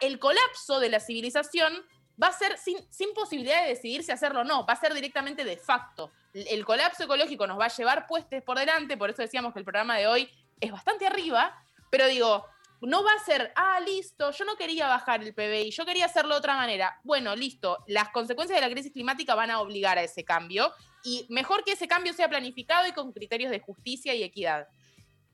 el 0.00 0.18
colapso 0.18 0.80
de 0.80 0.88
la 0.88 1.00
civilización 1.00 1.84
va 2.20 2.28
a 2.28 2.32
ser 2.32 2.58
sin, 2.58 2.78
sin, 2.92 3.14
posibilidad 3.14 3.62
de 3.62 3.68
decidir 3.68 4.02
si 4.02 4.10
hacerlo 4.10 4.40
o 4.40 4.44
no, 4.44 4.66
va 4.66 4.72
a 4.72 4.80
ser 4.80 4.92
directamente 4.92 5.44
de 5.44 5.56
facto. 5.56 6.10
El 6.34 6.64
colapso 6.64 7.04
ecológico 7.04 7.46
nos 7.46 7.58
va 7.58 7.66
a 7.66 7.76
llevar 7.76 8.06
puestos 8.06 8.42
por 8.42 8.58
delante, 8.58 8.96
por 8.96 9.10
eso 9.10 9.22
decíamos 9.22 9.52
que 9.52 9.60
el 9.60 9.64
programa 9.64 9.96
de 9.96 10.08
hoy 10.08 10.30
es 10.60 10.72
bastante 10.72 11.06
arriba, 11.06 11.56
pero 11.90 12.06
digo, 12.06 12.44
no 12.80 13.02
va 13.02 13.12
a 13.12 13.24
ser, 13.24 13.52
ah, 13.56 13.80
listo, 13.80 14.30
yo 14.30 14.44
no 14.44 14.56
quería 14.56 14.86
bajar 14.86 15.22
el 15.22 15.34
PBI, 15.34 15.70
yo 15.70 15.84
quería 15.84 16.06
hacerlo 16.06 16.34
de 16.34 16.38
otra 16.38 16.56
manera. 16.56 17.00
Bueno, 17.02 17.34
listo, 17.34 17.78
las 17.86 18.10
consecuencias 18.10 18.60
de 18.60 18.66
la 18.66 18.72
crisis 18.72 18.92
climática 18.92 19.34
van 19.34 19.50
a 19.50 19.60
obligar 19.60 19.98
a 19.98 20.02
ese 20.02 20.24
cambio 20.24 20.72
y 21.04 21.26
mejor 21.28 21.64
que 21.64 21.72
ese 21.72 21.88
cambio 21.88 22.12
sea 22.12 22.28
planificado 22.28 22.86
y 22.86 22.92
con 22.92 23.12
criterios 23.12 23.50
de 23.50 23.60
justicia 23.60 24.14
y 24.14 24.22
equidad. 24.22 24.68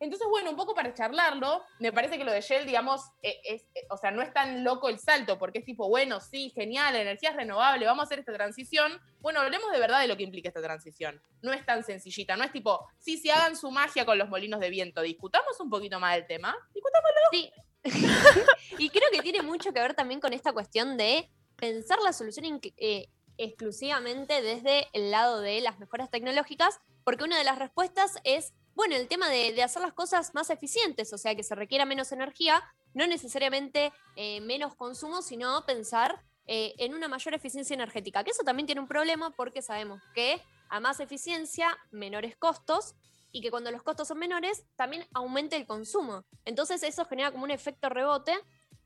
Entonces, 0.05 0.29
bueno, 0.29 0.51
un 0.51 0.57
poco 0.57 0.75
para 0.75 0.93
charlarlo, 0.93 1.63
me 1.79 1.93
parece 1.93 2.19
que 2.19 2.25
lo 2.25 2.33
de 2.33 2.43
Shell, 2.43 2.67
digamos, 2.67 3.01
e, 3.23 3.41
es, 3.45 3.63
e, 3.75 3.87
o 3.91 3.97
sea, 3.97 4.11
no 4.11 4.21
es 4.21 4.33
tan 4.35 4.63
loco 4.63 4.91
el 4.91 4.99
salto, 4.99 5.39
porque 5.39 5.61
es 5.61 5.65
tipo, 5.65 5.89
bueno, 5.89 6.21
sí, 6.21 6.51
genial, 6.51 6.95
energía 6.95 7.31
es 7.31 7.37
renovable, 7.37 7.87
vamos 7.87 8.03
a 8.03 8.05
hacer 8.05 8.19
esta 8.19 8.35
transición. 8.35 9.01
Bueno, 9.21 9.41
hablemos 9.41 9.73
de 9.73 9.81
verdad 9.81 10.01
de 10.01 10.07
lo 10.07 10.17
que 10.17 10.23
implica 10.23 10.49
esta 10.49 10.61
transición. 10.61 11.23
No 11.41 11.53
es 11.53 11.65
tan 11.65 11.83
sencillita, 11.85 12.37
no 12.37 12.45
es 12.45 12.53
tipo, 12.53 12.87
sí, 12.99 13.17
sí, 13.17 13.31
hagan 13.31 13.57
su 13.57 13.71
magia 13.71 14.05
con 14.05 14.19
los 14.19 14.29
molinos 14.29 14.61
de 14.61 14.69
viento. 14.69 15.01
Discutamos 15.01 15.59
un 15.59 15.71
poquito 15.71 15.99
más 15.99 16.17
del 16.17 16.27
tema. 16.27 16.55
Discutámoslo. 16.75 17.21
Sí. 17.33 17.53
y 18.79 18.91
creo 18.91 19.09
que 19.11 19.23
tiene 19.23 19.43
mucho 19.43 19.73
que 19.73 19.81
ver 19.81 19.95
también 19.95 20.21
con 20.21 20.33
esta 20.35 20.53
cuestión 20.53 20.99
de 20.99 21.31
pensar 21.57 21.99
la 22.01 22.13
solución 22.13 22.61
eh, 22.77 23.09
exclusivamente 23.39 24.43
desde 24.43 24.89
el 24.93 25.11
lado 25.11 25.41
de 25.41 25.61
las 25.61 25.79
mejoras 25.79 26.11
tecnológicas, 26.11 26.81
porque 27.05 27.25
una 27.25 27.39
de 27.39 27.45
las 27.45 27.59
respuestas 27.59 28.17
es 28.25 28.53
bueno, 28.75 28.97
el 28.97 29.09
tema 29.09 29.29
de, 29.29 29.63
hacer 29.63 29.83
las 29.83 29.93
cosas 29.93 30.35
más 30.35 30.51
eficientes, 30.51 31.13
o 31.13 31.19
sea, 31.19 31.35
que 31.35 31.43
se 31.43 31.55
requiera 31.55 31.85
menos 31.85 32.13
energía, 32.13 32.63
no 32.93 33.07
necesariamente 33.07 33.93
eh, 34.17 34.41
menos 34.41 34.75
consumo, 34.75 35.23
sino 35.23 35.65
pensar 35.65 36.23
eh, 36.47 36.75
en 36.79 36.95
una 36.95 37.09
mayor 37.09 37.35
eficiencia 37.35 37.75
energética, 37.75 38.25
que 38.25 38.31
eso 38.31 38.43
también 38.43 38.67
tiene 38.67 38.81
un 38.81 38.89
problema 38.89 39.31
porque 39.31 39.63
sabemos 39.63 40.03
que 40.15 40.43
a 40.69 40.81
más 40.81 41.01
eficiencia, 41.01 41.77
menores 41.91 42.37
costos, 42.37 42.95
y 43.31 43.41
que 43.41 43.51
cuando 43.51 43.73
los 43.73 43.83
costos 43.83 44.07
son 44.07 44.19
menores, 44.19 44.65
también 44.77 45.07
aumenta 45.13 45.57
el 45.57 45.67
consumo. 45.67 46.25
Entonces 46.45 46.85
eso 46.85 47.05
genera 47.05 47.33
como 47.33 47.43
un 47.43 47.51
efecto 47.51 47.89
rebote 47.89 48.33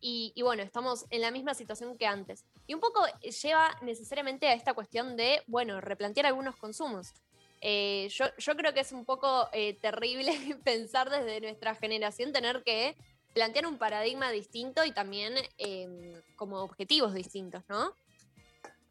y, 0.00 0.32
y, 0.34 0.40
bueno, 0.40 0.62
estamos 0.62 1.04
en 1.10 1.20
la 1.20 1.30
misma 1.30 1.52
situación 1.52 1.98
que 1.98 2.06
antes. 2.06 2.46
Y 2.66 2.72
un 2.72 2.80
poco 2.80 3.00
lleva 3.42 3.76
necesariamente 3.82 4.48
a 4.48 4.54
esta 4.54 4.72
cuestión 4.72 5.16
de, 5.16 5.42
bueno, 5.48 5.82
replantear 5.82 6.24
algunos 6.26 6.56
consumos. 6.56 7.12
Eh, 7.60 8.08
yo, 8.10 8.26
yo, 8.38 8.56
creo 8.56 8.72
que 8.72 8.80
es 8.80 8.92
un 8.92 9.04
poco 9.04 9.48
eh, 9.52 9.74
terrible 9.74 10.32
pensar 10.64 11.10
desde 11.10 11.40
nuestra 11.40 11.74
generación 11.74 12.32
tener 12.32 12.62
que 12.62 12.96
plantear 13.34 13.66
un 13.66 13.78
paradigma 13.78 14.30
distinto 14.30 14.84
y 14.84 14.92
también 14.92 15.34
em, 15.58 16.20
como 16.36 16.58
objetivos 16.58 17.14
distintos, 17.14 17.62
¿no? 17.68 17.92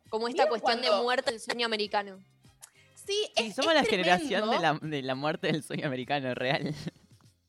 Como 0.09 0.27
esta 0.27 0.47
cuestión 0.47 0.81
de 0.81 0.91
muerte 0.91 1.31
del 1.31 1.39
sueño 1.41 1.65
americano. 1.65 2.23
Sí, 2.95 3.29
es, 3.35 3.55
somos 3.55 3.73
la 3.73 3.83
generación 3.83 4.49
de 4.49 4.59
la, 4.59 4.79
de 4.81 5.01
la, 5.01 5.15
muerte 5.15 5.47
del 5.47 5.63
sueño 5.63 5.87
americano, 5.87 6.33
real. 6.33 6.73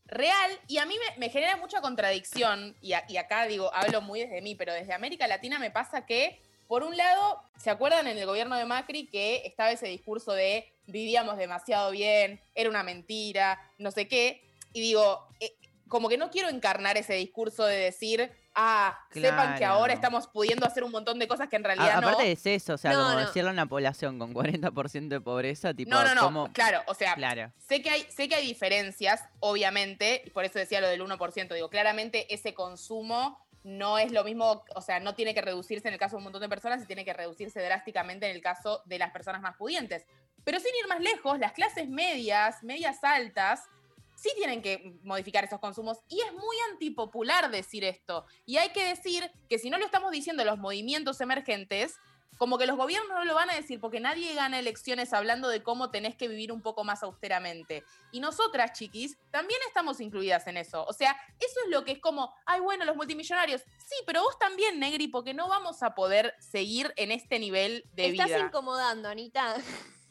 Real, 0.07 0.51
y 0.67 0.79
a 0.79 0.87
mí 0.87 0.95
me, 1.19 1.29
genera 1.31 1.57
mucha 1.57 1.81
contradicción, 1.81 2.77
y, 2.81 2.95
y 3.09 3.17
acá 3.17 3.47
digo, 3.47 3.73
hablo 3.75 4.01
muy 4.01 4.21
desde 4.21 4.41
mí, 4.41 4.55
pero 4.55 4.73
desde 4.73 4.95
América 4.95 5.27
Latina 5.27 5.59
me 5.59 5.71
pasa 5.71 6.07
que 6.07 6.41
por 6.69 6.83
un 6.83 6.97
lado, 6.97 7.43
¿se 7.57 7.71
acuerdan 7.71 8.07
en 8.07 8.19
el 8.19 8.27
gobierno 8.27 8.55
de 8.55 8.67
Macri 8.67 9.09
que 9.09 9.43
estaba 9.47 9.73
ese 9.73 9.89
discurso 9.89 10.33
de 10.33 10.71
vivíamos 10.87 11.39
demasiado 11.39 11.91
bien, 11.91 12.41
era 12.55 12.69
una 12.69 12.83
mentira, 12.83 13.59
no 13.79 13.91
sé 13.91 14.07
qué? 14.07 14.47
Y 14.75 14.83
digo, 14.83 15.27
eh, 15.41 15.57
como 15.89 16.11
que 16.11 16.19
no 16.19 16.31
quiero 16.31 16.51
encarnar 16.51 16.99
ese 16.99 17.15
discurso 17.15 17.65
de 17.65 17.77
decir, 17.77 18.31
ah, 18.55 18.99
sepan 19.11 19.57
que 19.57 19.65
ahora 19.65 19.95
estamos 19.95 20.27
pudiendo 20.27 20.67
hacer 20.67 20.85
un 20.85 20.91
montón 20.91 21.19
de 21.19 21.27
cosas 21.27 21.49
que 21.49 21.57
en 21.57 21.65
realidad 21.65 22.03
no. 22.03 22.09
Aparte 22.09 22.33
es 22.33 22.45
eso, 22.45 22.75
o 22.75 22.79
sea, 22.79 22.93
como 22.93 23.17
decirle 23.17 23.49
a 23.49 23.53
una 23.55 23.67
población 23.67 24.19
con 24.19 24.35
40% 24.35 25.09
de 25.09 25.21
pobreza, 25.23 25.73
tipo, 25.73 25.91
No, 25.91 26.15
no, 26.15 26.31
no, 26.31 26.53
claro, 26.53 26.83
o 26.87 26.93
sea, 26.93 27.17
Sé, 27.67 27.81
que 27.81 27.89
hay, 27.89 28.07
sé 28.11 28.29
que 28.29 28.35
hay 28.35 28.47
diferencias, 28.47 29.25
obviamente, 29.41 30.23
y 30.27 30.31
por 30.31 30.45
eso 30.45 30.59
decía 30.59 30.83
lo 30.83 30.89
del 30.89 31.01
1%, 31.01 31.55
digo, 31.55 31.71
claramente 31.71 32.33
ese 32.35 32.53
consumo 32.53 33.48
no 33.69 33.99
es 33.99 34.13
lo 34.13 34.25
mismo, 34.25 34.65
o 34.75 34.81
sea, 34.81 34.99
no 34.99 35.15
tiene 35.15 35.35
que 35.35 35.43
reducirse 35.43 35.89
en 35.89 35.95
el 35.95 36.01
caso 36.01 36.17
de 36.17 36.19
un 36.19 36.25
montón 36.25 36.41
de 36.41 36.49
personas 36.49 36.83
y 36.83 36.87
tiene 36.87 37.05
que 37.05 37.13
reducirse 37.13 37.61
drásticamente 37.61 38.29
en 38.29 38.35
el 38.35 38.41
caso 38.41 38.83
de 38.87 38.99
las 38.99 39.11
personas 39.11 39.43
más 39.43 39.57
pudientes. 39.57 40.07
Pero 40.43 40.59
sin 40.59 40.75
ir 40.83 40.89
más 40.89 41.01
lejos, 41.01 41.39
las 41.39 41.53
clases 41.53 41.87
medias, 41.87 42.63
medias 42.63 43.05
altas, 43.05 43.69
sí 44.17 44.31
tienen 44.37 44.63
que 44.63 44.95
modificar 45.03 45.45
esos 45.45 45.61
consumos 45.61 45.99
y 46.09 46.19
es 46.21 46.33
muy 46.33 46.57
antipopular 46.73 47.51
decir 47.51 47.85
esto. 47.85 48.25
Y 48.47 48.57
hay 48.57 48.71
que 48.71 48.85
decir 48.85 49.31
que 49.51 49.59
si 49.59 49.69
no 49.69 49.77
lo 49.77 49.85
estamos 49.85 50.13
diciendo 50.13 50.45
los 50.47 50.59
movimientos 50.59 51.21
emergentes, 51.21 51.99
como 52.39 52.57
que 52.57 52.67
los 52.67 52.77
gobiernos 52.77 53.11
no 53.11 53.25
lo 53.25 53.35
van 53.35 53.51
a 53.51 53.55
decir 53.55 53.81
porque 53.81 54.01
nadie 54.01 54.35
gana 54.35 54.59
elecciones 54.59 55.13
hablando 55.13 55.49
de 55.49 55.63
cómo 55.63 55.91
tenés 55.91 56.17
que 56.17 56.29
vivir 56.29 56.53
un 56.53 56.63
poco 56.63 56.85
más 56.85 57.03
austeramente. 57.03 57.85
Y 58.13 58.21
nosotras, 58.21 58.73
chiquis, 58.73 59.19
también 59.31 59.61
estamos 59.67 60.01
incluidas 60.01 60.47
en 60.47 60.57
eso. 60.57 60.85
O 60.87 60.93
sea, 60.93 61.17
eso 61.39 61.61
es 61.65 61.71
lo 61.71 61.85
que 61.85 61.93
es 61.93 62.01
como, 62.01 62.33
ay, 62.47 62.61
bueno, 62.61 62.85
los 62.85 62.97
multimillonarios. 62.97 63.63
Sí, 63.79 63.97
pero 64.07 64.23
vos 64.23 64.39
también, 64.39 64.79
Negri, 64.79 65.09
porque 65.09 65.35
no 65.35 65.49
vamos 65.49 65.83
a 65.83 65.95
poder 65.95 66.35
seguir 66.39 66.93
en 66.97 67.11
este 67.11 67.39
nivel 67.39 67.85
de 67.93 68.11
vida. 68.11 68.25
Estás 68.25 68.43
incomodando, 68.43 69.09
Anita. 69.09 69.57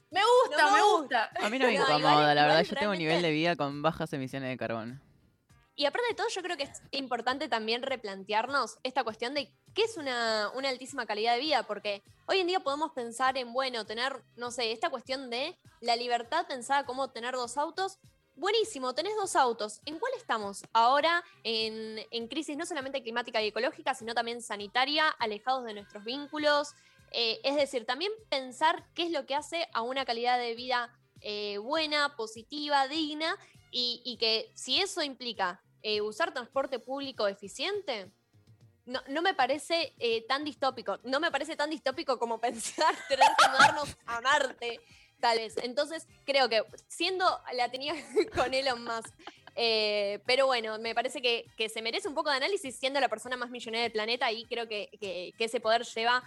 Me 0.10 0.22
gusta, 0.22 0.72
me 0.72 0.82
gusta. 0.82 1.30
A 1.42 1.50
mí 1.50 1.60
no 1.60 1.68
me 1.68 1.74
incomoda, 1.74 2.34
la 2.34 2.48
verdad. 2.48 2.64
Yo 2.64 2.76
tengo 2.76 2.92
un 2.92 2.98
nivel 2.98 3.22
de 3.22 3.32
vida 3.32 3.56
con 3.56 3.82
bajas 3.82 4.12
emisiones 4.14 4.50
de 4.50 4.58
carbono. 4.58 5.02
Y 5.80 5.86
aparte 5.86 6.08
de 6.10 6.16
todo, 6.16 6.28
yo 6.30 6.42
creo 6.42 6.58
que 6.58 6.64
es 6.64 6.82
importante 6.90 7.48
también 7.48 7.84
replantearnos 7.84 8.80
esta 8.82 9.04
cuestión 9.04 9.36
de 9.36 9.54
qué 9.78 9.84
es 9.84 9.96
una, 9.96 10.48
altísima 10.48 11.06
calidad 11.06 11.36
de 11.36 11.40
vida, 11.40 11.62
porque 11.62 12.02
hoy 12.26 12.40
en 12.40 12.48
día 12.48 12.60
podemos 12.62 12.94
pensar 12.94 13.38
en, 13.38 13.54
bueno, 13.54 13.86
tener, 13.86 14.24
no 14.36 14.50
sé, 14.50 14.72
esta 14.72 14.90
cuestión 14.90 15.30
de 15.30 15.56
la 15.82 15.96
libertad 15.96 16.48
pensada 16.48 16.84
como 16.84 17.12
tener 17.12 17.36
dos 17.36 17.60
autos. 17.60 18.00
Buenísimo, 18.36 18.96
tenés 18.96 19.16
dos 19.18 19.36
autos. 19.36 19.82
¿En 19.86 20.00
cuál 20.00 20.12
estamos? 20.18 20.64
Ahora 20.74 21.24
en, 21.44 22.28
crisis 22.28 22.58
no 22.58 22.66
solamente 22.66 23.04
climática 23.04 23.40
y 23.40 23.50
ecológica, 23.50 23.94
sino 23.94 24.16
también 24.16 24.42
sanitaria, 24.42 25.10
alejados 25.10 25.64
de 25.66 25.76
nuestros 25.76 26.04
vínculos. 26.04 26.74
Eh, 27.12 27.40
es 27.44 27.56
decir, 27.56 27.86
también 27.86 28.12
pensar 28.30 28.84
qué 28.96 29.04
es 29.04 29.12
lo 29.12 29.28
que 29.28 29.36
hace 29.36 29.68
a 29.74 29.84
una 29.84 30.06
calidad 30.06 30.40
de 30.40 30.56
vida 30.56 30.92
eh, 31.22 31.60
buena, 31.60 32.16
positiva, 32.16 32.88
digna, 32.88 33.38
y, 33.70 34.18
que 34.20 34.52
si 34.56 34.82
eso 34.82 35.04
implica 35.04 35.62
eh, 35.84 36.02
usar 36.02 36.34
transporte 36.34 36.80
público 36.80 37.28
eficiente, 37.28 38.12
no, 38.88 39.02
no 39.10 39.22
me 39.22 39.34
parece 39.34 39.94
eh, 40.00 40.26
tan 40.28 40.44
distópico. 40.44 41.00
No 41.04 41.20
me 41.20 41.30
parece 41.30 41.56
tan 41.56 41.70
distópico 41.70 42.18
como 42.18 42.40
pensar 42.42 42.96
tener 43.08 43.28
que 43.38 43.50
mudarnos 43.50 43.98
a 44.06 44.22
Marte, 44.22 44.80
tal 45.20 45.38
vez. 45.38 45.56
Entonces, 45.58 46.08
creo 46.26 46.50
que 46.50 46.64
siendo 46.88 47.26
la 47.54 47.70
tenía 47.70 47.94
con 48.36 48.54
Elon 48.54 48.84
Musk. 48.84 49.14
Eh, 49.60 50.20
pero 50.26 50.46
bueno, 50.46 50.78
me 50.80 50.94
parece 50.96 51.22
que, 51.22 51.70
se 51.70 51.82
merece 51.82 52.08
un 52.08 52.16
poco 52.16 52.30
de 52.30 52.38
análisis 52.38 52.76
siendo 52.76 53.00
la 53.00 53.10
persona 53.10 53.38
más 53.38 53.50
millonaria 53.50 53.84
del 53.84 53.92
planeta 53.92 54.32
y 54.32 54.46
creo 54.46 54.68
que, 54.68 54.90
ese 55.38 55.60
poder 55.60 55.84
lleva 55.84 56.24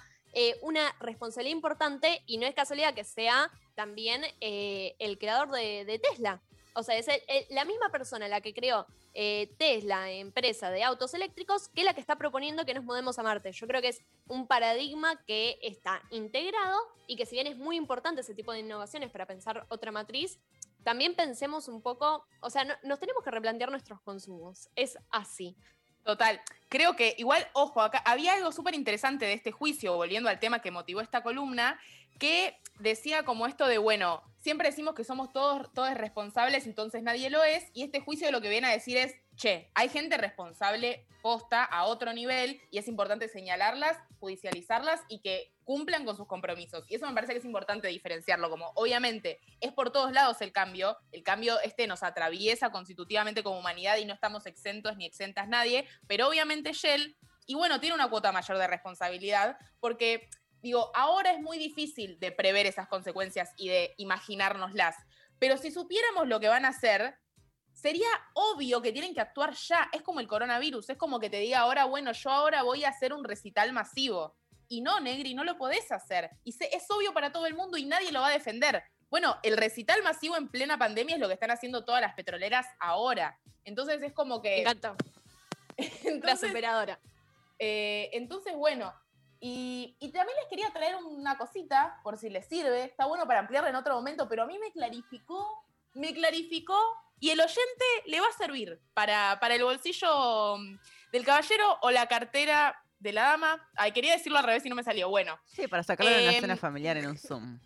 una 0.63 0.95
responsabilidad 1.01 1.57
importante 1.57 2.23
y 2.27 2.39
no 2.39 2.47
es 2.47 2.55
casualidad 2.55 2.95
que 2.95 3.05
sea 3.05 3.51
también 3.77 4.23
el 4.41 5.19
creador 5.19 5.51
de 5.51 6.01
Tesla. 6.03 6.43
O 6.75 6.83
sea, 6.83 6.97
es 6.97 7.07
la 7.51 7.65
misma 7.65 7.91
persona 7.91 8.27
la 8.27 8.41
que 8.41 8.53
creó 8.53 8.87
eh, 9.15 9.55
Tesla, 9.59 10.11
empresa 10.11 10.71
de 10.71 10.85
autos 10.85 11.15
eléctricos, 11.15 11.69
que 11.69 11.85
la 11.85 11.95
que 11.95 12.01
está 12.01 12.17
proponiendo 12.17 12.65
que 12.65 12.75
nos 12.75 12.85
mudemos 12.85 13.19
a 13.19 13.23
Marte. 13.23 13.53
Yo 13.53 13.67
creo 13.67 13.81
que 13.81 13.89
es 13.89 14.03
un 14.29 14.47
paradigma 14.47 15.17
que 15.25 15.59
está 15.63 16.03
integrado 16.11 16.79
y 17.07 17.17
que 17.17 17.27
si 17.27 17.37
bien 17.37 17.47
es 17.47 17.57
muy 17.57 17.77
importante 17.77 18.21
ese 18.21 18.35
tipo 18.35 18.53
de 18.53 18.61
innovaciones 18.61 19.11
para 19.11 19.27
pensar 19.27 19.67
otra 19.69 19.91
matriz, 19.91 20.39
también 20.83 21.15
pensemos 21.15 21.69
un 21.69 21.83
poco, 21.83 22.25
o 22.41 22.51
sea, 22.51 22.65
nos 22.83 23.01
tenemos 23.01 23.23
que 23.23 23.31
replantear 23.31 23.71
nuestros 23.71 24.01
consumos. 24.01 24.71
Es 24.77 24.97
así. 25.11 25.57
Total. 26.05 26.41
Creo 26.69 26.95
que 26.95 27.15
igual, 27.19 27.47
ojo, 27.53 27.83
acá 27.83 28.03
había 28.05 28.35
algo 28.35 28.53
súper 28.53 28.75
interesante 28.75 29.27
de 29.27 29.33
este 29.33 29.51
juicio, 29.51 29.97
volviendo 29.97 30.29
al 30.29 30.39
tema 30.39 30.61
que 30.61 30.71
motivó 30.71 31.01
esta 31.01 31.23
columna, 31.23 31.81
que 32.19 32.57
decía 32.79 33.25
como 33.25 33.47
esto 33.47 33.67
de, 33.67 33.79
bueno, 33.79 34.23
siempre 34.39 34.69
decimos 34.69 34.95
que 34.95 35.05
somos 35.05 35.33
todos, 35.33 35.73
todos 35.73 35.93
responsables, 35.95 36.67
entonces 36.67 37.03
nadie 37.03 37.29
lo 37.31 37.43
es, 37.43 37.65
y 37.75 37.83
este 37.83 38.01
juicio 38.01 38.31
lo 38.31 38.41
que 38.41 38.49
viene 38.49 38.69
a 38.69 38.73
decir 38.73 38.97
es, 38.97 39.17
che, 39.41 39.71
hay 39.75 39.89
gente 39.89 40.19
responsable 40.19 41.07
posta 41.23 41.65
a 41.65 41.85
otro 41.85 42.13
nivel 42.13 42.61
y 42.71 42.79
es 42.79 42.89
importante 42.89 43.27
señalarlas, 43.29 43.97
judicializarlas 44.19 45.01
y 45.09 45.21
que 45.21 45.55
cumplan 45.65 46.05
con 46.05 46.17
sus 46.17 46.27
compromisos. 46.27 46.85
Y 46.89 46.97
eso 46.97 47.07
me 47.07 47.15
parece 47.15 47.33
que 47.33 47.39
es 47.39 47.45
importante 47.45 47.89
diferenciarlo, 47.89 48.51
como 48.51 48.71
obviamente 48.75 49.41
es 49.61 49.73
por 49.73 49.93
todos 49.93 50.13
lados 50.13 50.43
el 50.43 50.53
cambio, 50.53 50.99
el 51.11 51.23
cambio 51.23 51.59
este 51.61 51.87
nos 51.87 52.03
atraviesa 52.03 52.71
constitutivamente 52.71 53.43
como 53.43 53.59
humanidad 53.59 53.97
y 53.97 54.05
no 54.05 54.13
estamos 54.13 54.45
exentos 54.45 54.97
ni 54.99 55.07
exentas 55.07 55.49
nadie, 55.49 55.87
pero 56.07 56.29
obviamente 56.29 56.75
Shell, 56.75 57.17
y 57.47 57.55
bueno, 57.55 57.81
tiene 57.81 57.95
una 57.95 58.11
cuota 58.11 58.33
mayor 58.33 58.59
de 58.59 58.67
responsabilidad 58.67 59.57
porque 59.81 60.29
digo, 60.61 60.91
ahora 60.95 61.33
es 61.33 61.41
muy 61.41 61.57
difícil 61.57 62.19
de 62.21 62.31
prever 62.31 62.67
esas 62.67 62.89
consecuencias 62.89 63.55
y 63.57 63.69
de 63.69 63.95
imaginárnoslas, 63.97 64.97
pero 65.39 65.57
si 65.57 65.71
supiéramos 65.71 66.29
lo 66.29 66.41
que 66.41 66.49
van 66.49 66.67
a 66.67 66.69
hacer, 66.69 67.15
sería 67.81 68.09
obvio 68.35 68.83
que 68.83 68.93
tienen 68.93 69.15
que 69.15 69.21
actuar 69.21 69.55
ya. 69.55 69.89
Es 69.93 70.03
como 70.03 70.21
el 70.21 70.27
coronavirus, 70.27 70.91
es 70.91 70.97
como 70.97 71.19
que 71.19 71.31
te 71.31 71.39
diga 71.39 71.61
ahora, 71.61 71.85
bueno, 71.85 72.13
yo 72.13 72.31
ahora 72.31 72.63
voy 72.63 72.85
a 72.85 72.91
hacer 72.91 73.13
un 73.13 73.25
recital 73.25 73.73
masivo. 73.73 74.35
Y 74.69 74.83
no, 74.83 75.01
Negri, 75.01 75.35
no 75.35 75.45
lo 75.45 75.57
podés 75.59 75.91
hacer. 75.91 76.31
Y 76.45 76.55
es 76.61 76.91
obvio 76.91 77.13
para 77.13 77.33
todo 77.33 77.47
el 77.47 77.55
mundo 77.55 77.77
y 77.77 77.85
nadie 77.85 78.13
lo 78.13 78.21
va 78.21 78.29
a 78.29 78.33
defender. 78.33 78.83
Bueno, 79.09 79.37
el 79.43 79.57
recital 79.57 80.03
masivo 80.03 80.37
en 80.37 80.49
plena 80.49 80.79
pandemia 80.79 81.17
es 81.17 81.21
lo 81.21 81.27
que 81.27 81.35
están 81.35 81.51
haciendo 81.51 81.85
todas 81.85 82.01
las 82.01 82.15
petroleras 82.15 82.67
ahora. 82.79 83.41
Entonces 83.65 84.01
es 84.03 84.13
como 84.13 84.41
que... 84.41 84.51
Me 84.51 84.61
encanta. 84.61 84.95
la 86.23 86.37
superadora. 86.37 87.01
Eh, 87.59 88.11
entonces, 88.13 88.55
bueno, 88.55 88.95
y, 89.41 89.97
también 90.13 90.37
les 90.39 90.49
quería 90.49 90.71
traer 90.71 90.97
una 90.97 91.39
cosita, 91.39 91.99
por 92.03 92.19
si 92.19 92.29
les 92.29 92.47
sirve, 92.47 92.85
está 92.85 93.07
bueno 93.07 93.27
para 93.27 93.41
ampliarla 93.41 93.71
en 93.71 93.77
otro 93.77 93.95
momento, 93.95 94.29
pero 94.29 94.43
a 94.43 94.47
mí 94.47 94.59
me 94.59 94.71
clarificó, 94.71 95.65
me 95.95 96.13
clarificó, 96.13 96.79
y 97.21 97.31
el 97.31 97.41
oyente 97.41 97.85
le 98.07 98.21
va 98.21 98.27
a 98.27 98.33
servir 98.33 98.81
para, 98.95 99.39
para 99.41 99.55
el 99.55 99.63
bolsillo 99.63 100.57
del 101.13 101.25
caballero 101.25 101.79
o 101.83 101.91
la 101.91 102.07
cartera 102.07 102.83
de 102.99 103.13
la 103.13 103.23
dama. 103.23 103.69
Ay, 103.77 103.93
quería 103.93 104.13
decirlo 104.13 104.39
al 104.39 104.45
revés 104.45 104.65
y 104.65 104.69
no 104.69 104.75
me 104.75 104.83
salió. 104.83 105.09
Bueno. 105.09 105.39
Sí, 105.45 105.69
para 105.69 105.83
sacarlo 105.83 106.11
de 106.11 106.29
una 106.29 106.41
cena 106.41 106.53
em, 106.55 106.59
familiar 106.59 106.97
en 106.97 107.09
un 107.09 107.19
Zoom. 107.19 107.61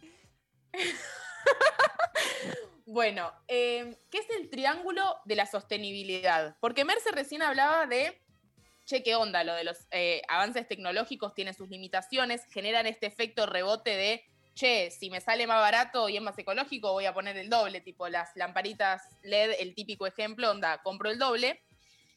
bueno, 2.87 3.33
em, 3.47 3.95
¿qué 4.11 4.19
es 4.19 4.27
el 4.39 4.51
triángulo 4.51 5.19
de 5.25 5.37
la 5.37 5.47
sostenibilidad? 5.47 6.57
Porque 6.61 6.85
Merce 6.85 7.11
recién 7.13 7.43
hablaba 7.43 7.87
de 7.87 8.21
che, 8.85 9.03
qué 9.03 9.15
onda, 9.15 9.45
lo 9.45 9.55
de 9.55 9.65
los 9.65 9.87
eh, 9.91 10.23
avances 10.29 10.69
tecnológicos 10.69 11.35
tiene 11.35 11.55
sus 11.55 11.71
limitaciones, 11.71 12.45
generan 12.51 12.87
este 12.87 13.07
efecto 13.07 13.47
rebote 13.47 13.91
de, 13.91 14.25
che, 14.55 14.91
si 14.91 15.11
me 15.11 15.21
sale 15.21 15.47
más 15.47 15.61
barato 15.61 16.09
y 16.09 16.17
es 16.17 16.23
más 16.23 16.39
ecológico, 16.39 16.93
voy 16.93 17.07
a 17.07 17.15
poner 17.15 17.37
el 17.37 17.51
doble, 17.51 17.81
tipo 17.81 18.09
las 18.09 18.31
lamparitas 18.37 19.03
LED, 19.23 19.57
el 19.59 19.75
típico 19.75 20.07
ejemplo, 20.07 20.51
onda, 20.51 20.83
compro 20.83 21.11
el 21.11 21.19
doble. 21.19 21.63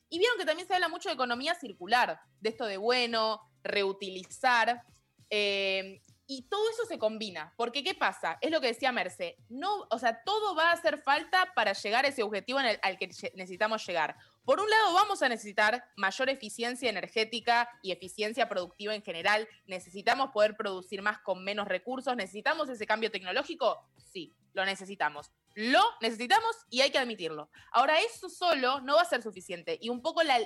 Y 0.09 0.19
vieron 0.19 0.37
que 0.37 0.45
también 0.45 0.67
se 0.67 0.73
habla 0.73 0.87
mucho 0.87 1.09
de 1.09 1.15
economía 1.15 1.55
circular, 1.55 2.19
de 2.39 2.49
esto 2.49 2.65
de 2.65 2.77
bueno, 2.77 3.41
reutilizar. 3.63 4.83
Eh, 5.29 6.01
y 6.27 6.43
todo 6.43 6.69
eso 6.69 6.85
se 6.85 6.99
combina, 6.99 7.53
porque 7.55 7.83
¿qué 7.83 7.95
pasa? 7.95 8.37
Es 8.41 8.51
lo 8.51 8.59
que 8.59 8.67
decía 8.67 8.91
Merce, 8.91 9.37
no, 9.47 9.87
o 9.89 9.97
sea, 9.97 10.23
todo 10.23 10.55
va 10.55 10.71
a 10.71 10.73
hacer 10.73 10.97
falta 10.97 11.53
para 11.55 11.71
llegar 11.71 12.03
a 12.03 12.09
ese 12.09 12.21
objetivo 12.21 12.59
al 12.59 12.97
que 12.97 13.07
necesitamos 13.33 13.85
llegar. 13.87 14.17
Por 14.47 14.61
un 14.61 14.69
lado, 14.69 14.93
vamos 14.93 15.21
a 15.21 15.27
necesitar 15.27 15.83
mayor 15.97 16.29
eficiencia 16.29 16.89
energética 16.89 17.69
y 17.81 17.91
eficiencia 17.91 18.47
productiva 18.47 18.95
en 18.95 19.03
general. 19.03 19.45
Necesitamos 19.65 20.31
poder 20.31 20.55
producir 20.55 21.01
más 21.01 21.19
con 21.19 21.43
menos 21.43 21.67
recursos. 21.67 22.15
¿Necesitamos 22.15 22.69
ese 22.69 22.87
cambio 22.87 23.11
tecnológico? 23.11 23.83
Sí, 23.97 24.33
lo 24.53 24.63
necesitamos. 24.63 25.33
Lo 25.53 25.83
necesitamos 25.99 26.55
y 26.69 26.79
hay 26.79 26.91
que 26.91 26.97
admitirlo. 26.97 27.49
Ahora, 27.73 27.99
eso 27.99 28.29
solo 28.29 28.79
no 28.79 28.95
va 28.95 29.01
a 29.01 29.05
ser 29.05 29.21
suficiente. 29.21 29.77
Y 29.81 29.89
un 29.89 30.01
poco 30.01 30.23
la, 30.23 30.39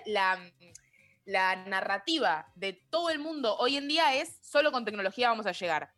la 1.25 1.55
narrativa 1.67 2.51
de 2.55 2.73
todo 2.73 3.11
el 3.11 3.19
mundo 3.19 3.55
hoy 3.57 3.77
en 3.77 3.87
día 3.87 4.15
es 4.15 4.39
solo 4.41 4.71
con 4.71 4.83
tecnología 4.83 5.29
vamos 5.29 5.45
a 5.45 5.51
llegar. 5.51 5.93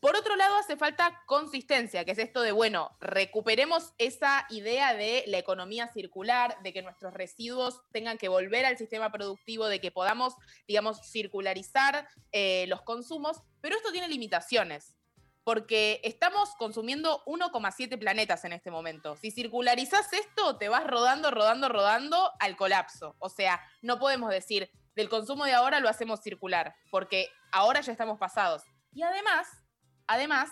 Por 0.00 0.14
otro 0.14 0.36
lado, 0.36 0.56
hace 0.56 0.76
falta 0.76 1.22
consistencia, 1.26 2.04
que 2.04 2.12
es 2.12 2.18
esto 2.18 2.42
de, 2.42 2.52
bueno, 2.52 2.96
recuperemos 3.00 3.94
esa 3.98 4.46
idea 4.50 4.94
de 4.94 5.24
la 5.26 5.38
economía 5.38 5.88
circular, 5.88 6.60
de 6.62 6.72
que 6.72 6.82
nuestros 6.82 7.14
residuos 7.14 7.80
tengan 7.92 8.18
que 8.18 8.28
volver 8.28 8.66
al 8.66 8.76
sistema 8.76 9.10
productivo, 9.10 9.66
de 9.66 9.80
que 9.80 9.90
podamos, 9.90 10.34
digamos, 10.68 11.00
circularizar 11.10 12.08
eh, 12.32 12.66
los 12.68 12.82
consumos, 12.82 13.40
pero 13.60 13.76
esto 13.76 13.90
tiene 13.90 14.08
limitaciones 14.08 14.96
porque 15.46 16.00
estamos 16.02 16.50
consumiendo 16.58 17.22
1,7 17.24 17.96
planetas 18.00 18.44
en 18.44 18.52
este 18.52 18.72
momento. 18.72 19.14
Si 19.14 19.30
circularizas 19.30 20.12
esto, 20.12 20.58
te 20.58 20.68
vas 20.68 20.84
rodando, 20.84 21.30
rodando, 21.30 21.68
rodando 21.68 22.32
al 22.40 22.56
colapso. 22.56 23.14
O 23.20 23.28
sea, 23.28 23.60
no 23.80 24.00
podemos 24.00 24.30
decir, 24.30 24.68
del 24.96 25.08
consumo 25.08 25.44
de 25.44 25.52
ahora 25.52 25.78
lo 25.78 25.88
hacemos 25.88 26.20
circular, 26.20 26.74
porque 26.90 27.28
ahora 27.52 27.80
ya 27.80 27.92
estamos 27.92 28.18
pasados. 28.18 28.64
Y 28.92 29.02
además, 29.02 29.46
además, 30.06 30.50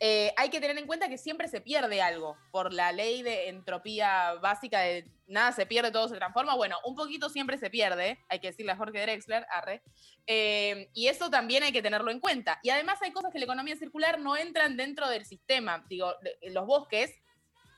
eh, 0.00 0.32
hay 0.36 0.48
que 0.48 0.60
tener 0.60 0.78
en 0.78 0.86
cuenta 0.86 1.08
que 1.08 1.18
siempre 1.18 1.48
se 1.48 1.60
pierde 1.60 2.00
algo 2.00 2.36
por 2.52 2.72
la 2.72 2.92
ley 2.92 3.22
de 3.22 3.48
entropía 3.48 4.34
básica 4.34 4.80
de 4.80 5.10
nada 5.26 5.50
se 5.52 5.66
pierde, 5.66 5.90
todo 5.90 6.08
se 6.08 6.16
transforma. 6.16 6.54
Bueno, 6.54 6.76
un 6.84 6.94
poquito 6.94 7.28
siempre 7.28 7.58
se 7.58 7.68
pierde, 7.68 8.18
hay 8.28 8.38
que 8.38 8.48
decirle 8.48 8.72
a 8.72 8.76
Jorge 8.76 9.02
Drexler, 9.02 9.44
arre. 9.50 9.82
Eh, 10.26 10.88
y 10.94 11.08
eso 11.08 11.30
también 11.30 11.64
hay 11.64 11.72
que 11.72 11.82
tenerlo 11.82 12.10
en 12.10 12.20
cuenta. 12.20 12.60
Y 12.62 12.70
además 12.70 13.00
hay 13.02 13.12
cosas 13.12 13.32
que 13.32 13.38
la 13.38 13.46
economía 13.46 13.76
circular 13.76 14.20
no 14.20 14.36
entran 14.36 14.76
dentro 14.76 15.08
del 15.08 15.24
sistema. 15.24 15.84
Digo, 15.88 16.14
los 16.42 16.66
bosques 16.66 17.12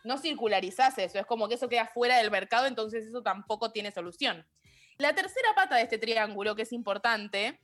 no 0.05 0.19
circularizás 0.19 0.99
eso, 0.99 1.19
es 1.19 1.27
como 1.27 1.49
que 1.49 1.55
eso 1.55 1.69
queda 1.69 1.87
fuera 1.87 2.19
del 2.19 2.31
mercado, 2.31 2.67
entonces 2.67 3.07
eso 3.07 3.23
tampoco 3.23 3.71
tiene 3.71 3.93
solución. 3.93 4.47
La 4.97 5.15
tercera 5.15 5.55
pata 5.55 5.77
de 5.77 5.83
este 5.83 5.99
triángulo, 5.99 6.55
que 6.55 6.63
es 6.63 6.73
importante, 6.73 7.61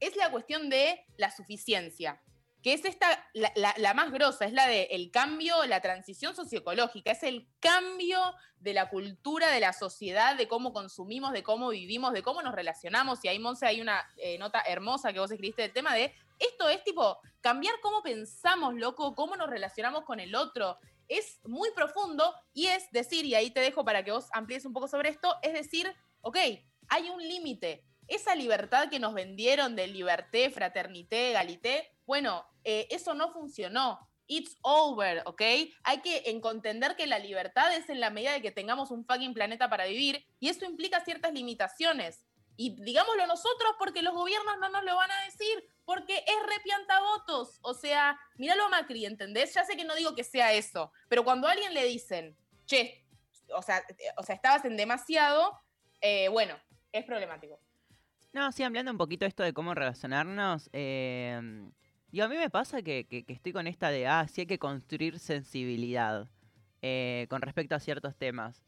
es 0.00 0.16
la 0.16 0.30
cuestión 0.30 0.68
de 0.68 1.04
la 1.16 1.30
suficiencia 1.30 2.22
que 2.64 2.72
es 2.72 2.86
esta, 2.86 3.06
la, 3.34 3.92
más 3.92 4.10
grosa, 4.10 4.46
es 4.46 4.54
la 4.54 4.66
del 4.66 4.86
el 4.88 5.10
cambio, 5.10 5.66
la 5.66 5.82
transición 5.82 6.34
socioecológica, 6.34 7.10
es 7.10 7.22
el 7.22 7.46
cambio 7.60 8.18
de 8.56 8.72
la 8.72 8.88
cultura, 8.88 9.50
de 9.50 9.60
la 9.60 9.74
sociedad, 9.74 10.34
de 10.34 10.48
cómo 10.48 10.72
consumimos, 10.72 11.34
de 11.34 11.42
cómo 11.42 11.68
vivimos, 11.68 12.14
de 12.14 12.22
cómo 12.22 12.40
nos 12.40 12.54
relacionamos. 12.54 13.22
Y 13.22 13.28
ahí, 13.28 13.38
Monse, 13.38 13.66
hay 13.66 13.82
una 13.82 14.02
eh, 14.16 14.38
nota 14.38 14.62
hermosa 14.66 15.12
que 15.12 15.20
vos 15.20 15.30
escribiste 15.30 15.60
del 15.60 15.74
tema 15.74 15.94
de 15.94 16.14
esto 16.38 16.70
es 16.70 16.82
tipo 16.84 17.18
cambiar 17.42 17.74
cómo 17.82 18.02
pensamos, 18.02 18.74
loco, 18.76 19.14
cómo 19.14 19.36
nos 19.36 19.50
relacionamos 19.50 20.04
con 20.04 20.18
el 20.18 20.34
otro. 20.34 20.78
Es 21.06 21.40
muy 21.44 21.70
profundo 21.72 22.34
y 22.54 22.68
es 22.68 22.90
decir, 22.92 23.26
y 23.26 23.34
ahí 23.34 23.50
te 23.50 23.60
dejo 23.60 23.84
para 23.84 24.02
que 24.04 24.12
vos 24.12 24.28
amplíes 24.32 24.64
un 24.64 24.72
poco 24.72 24.88
sobre 24.88 25.10
esto, 25.10 25.36
es 25.42 25.52
decir, 25.52 25.94
ok, 26.22 26.38
hay 26.88 27.10
un 27.10 27.20
límite. 27.20 27.84
Esa 28.08 28.34
libertad 28.34 28.88
que 28.90 28.98
nos 28.98 29.14
vendieron 29.14 29.76
de 29.76 29.86
liberté, 29.86 30.50
fraternité, 30.50 31.32
galité, 31.32 31.90
bueno, 32.06 32.44
eh, 32.64 32.86
eso 32.90 33.14
no 33.14 33.32
funcionó. 33.32 33.98
It's 34.26 34.56
over, 34.62 35.22
¿ok? 35.26 35.42
Hay 35.82 36.00
que 36.02 36.22
entender 36.26 36.96
que 36.96 37.06
la 37.06 37.18
libertad 37.18 37.74
es 37.76 37.88
en 37.90 38.00
la 38.00 38.10
medida 38.10 38.32
de 38.32 38.42
que 38.42 38.50
tengamos 38.50 38.90
un 38.90 39.04
fucking 39.04 39.34
planeta 39.34 39.68
para 39.68 39.86
vivir 39.86 40.26
y 40.40 40.48
eso 40.48 40.64
implica 40.64 41.04
ciertas 41.04 41.32
limitaciones. 41.32 42.26
Y 42.56 42.80
digámoslo 42.82 43.26
nosotros 43.26 43.74
porque 43.78 44.02
los 44.02 44.14
gobiernos 44.14 44.58
no 44.60 44.68
nos 44.68 44.84
lo 44.84 44.96
van 44.96 45.10
a 45.10 45.24
decir, 45.24 45.68
porque 45.84 46.24
es 46.26 46.34
votos. 47.00 47.58
O 47.62 47.74
sea, 47.74 48.18
míralo 48.36 48.64
a 48.64 48.68
Macri, 48.68 49.06
¿entendés? 49.06 49.54
Ya 49.54 49.64
sé 49.64 49.76
que 49.76 49.84
no 49.84 49.94
digo 49.94 50.14
que 50.14 50.24
sea 50.24 50.52
eso, 50.52 50.92
pero 51.08 51.24
cuando 51.24 51.48
a 51.48 51.52
alguien 51.52 51.74
le 51.74 51.84
dicen, 51.84 52.36
che, 52.66 53.04
o 53.54 53.62
sea, 53.62 53.84
o 54.16 54.22
sea 54.22 54.34
estabas 54.34 54.64
en 54.64 54.76
demasiado, 54.76 55.60
eh, 56.00 56.28
bueno, 56.28 56.58
es 56.92 57.04
problemático. 57.04 57.60
No, 58.34 58.50
sí, 58.50 58.64
hablando 58.64 58.90
un 58.90 58.98
poquito 58.98 59.26
esto 59.26 59.44
de 59.44 59.52
cómo 59.52 59.74
relacionarnos, 59.74 60.68
eh, 60.72 61.36
a 62.20 62.28
mí 62.28 62.36
me 62.36 62.50
pasa 62.50 62.82
que, 62.82 63.06
estoy 63.28 63.52
con 63.52 63.68
esta 63.68 63.90
de, 63.90 64.08
ah, 64.08 64.26
sí 64.26 64.40
hay 64.40 64.46
que 64.48 64.58
construir 64.58 65.20
sensibilidad 65.20 66.28
eh, 66.82 67.28
con 67.30 67.42
respecto 67.42 67.76
a 67.76 67.78
ciertos 67.78 68.16
temas. 68.16 68.64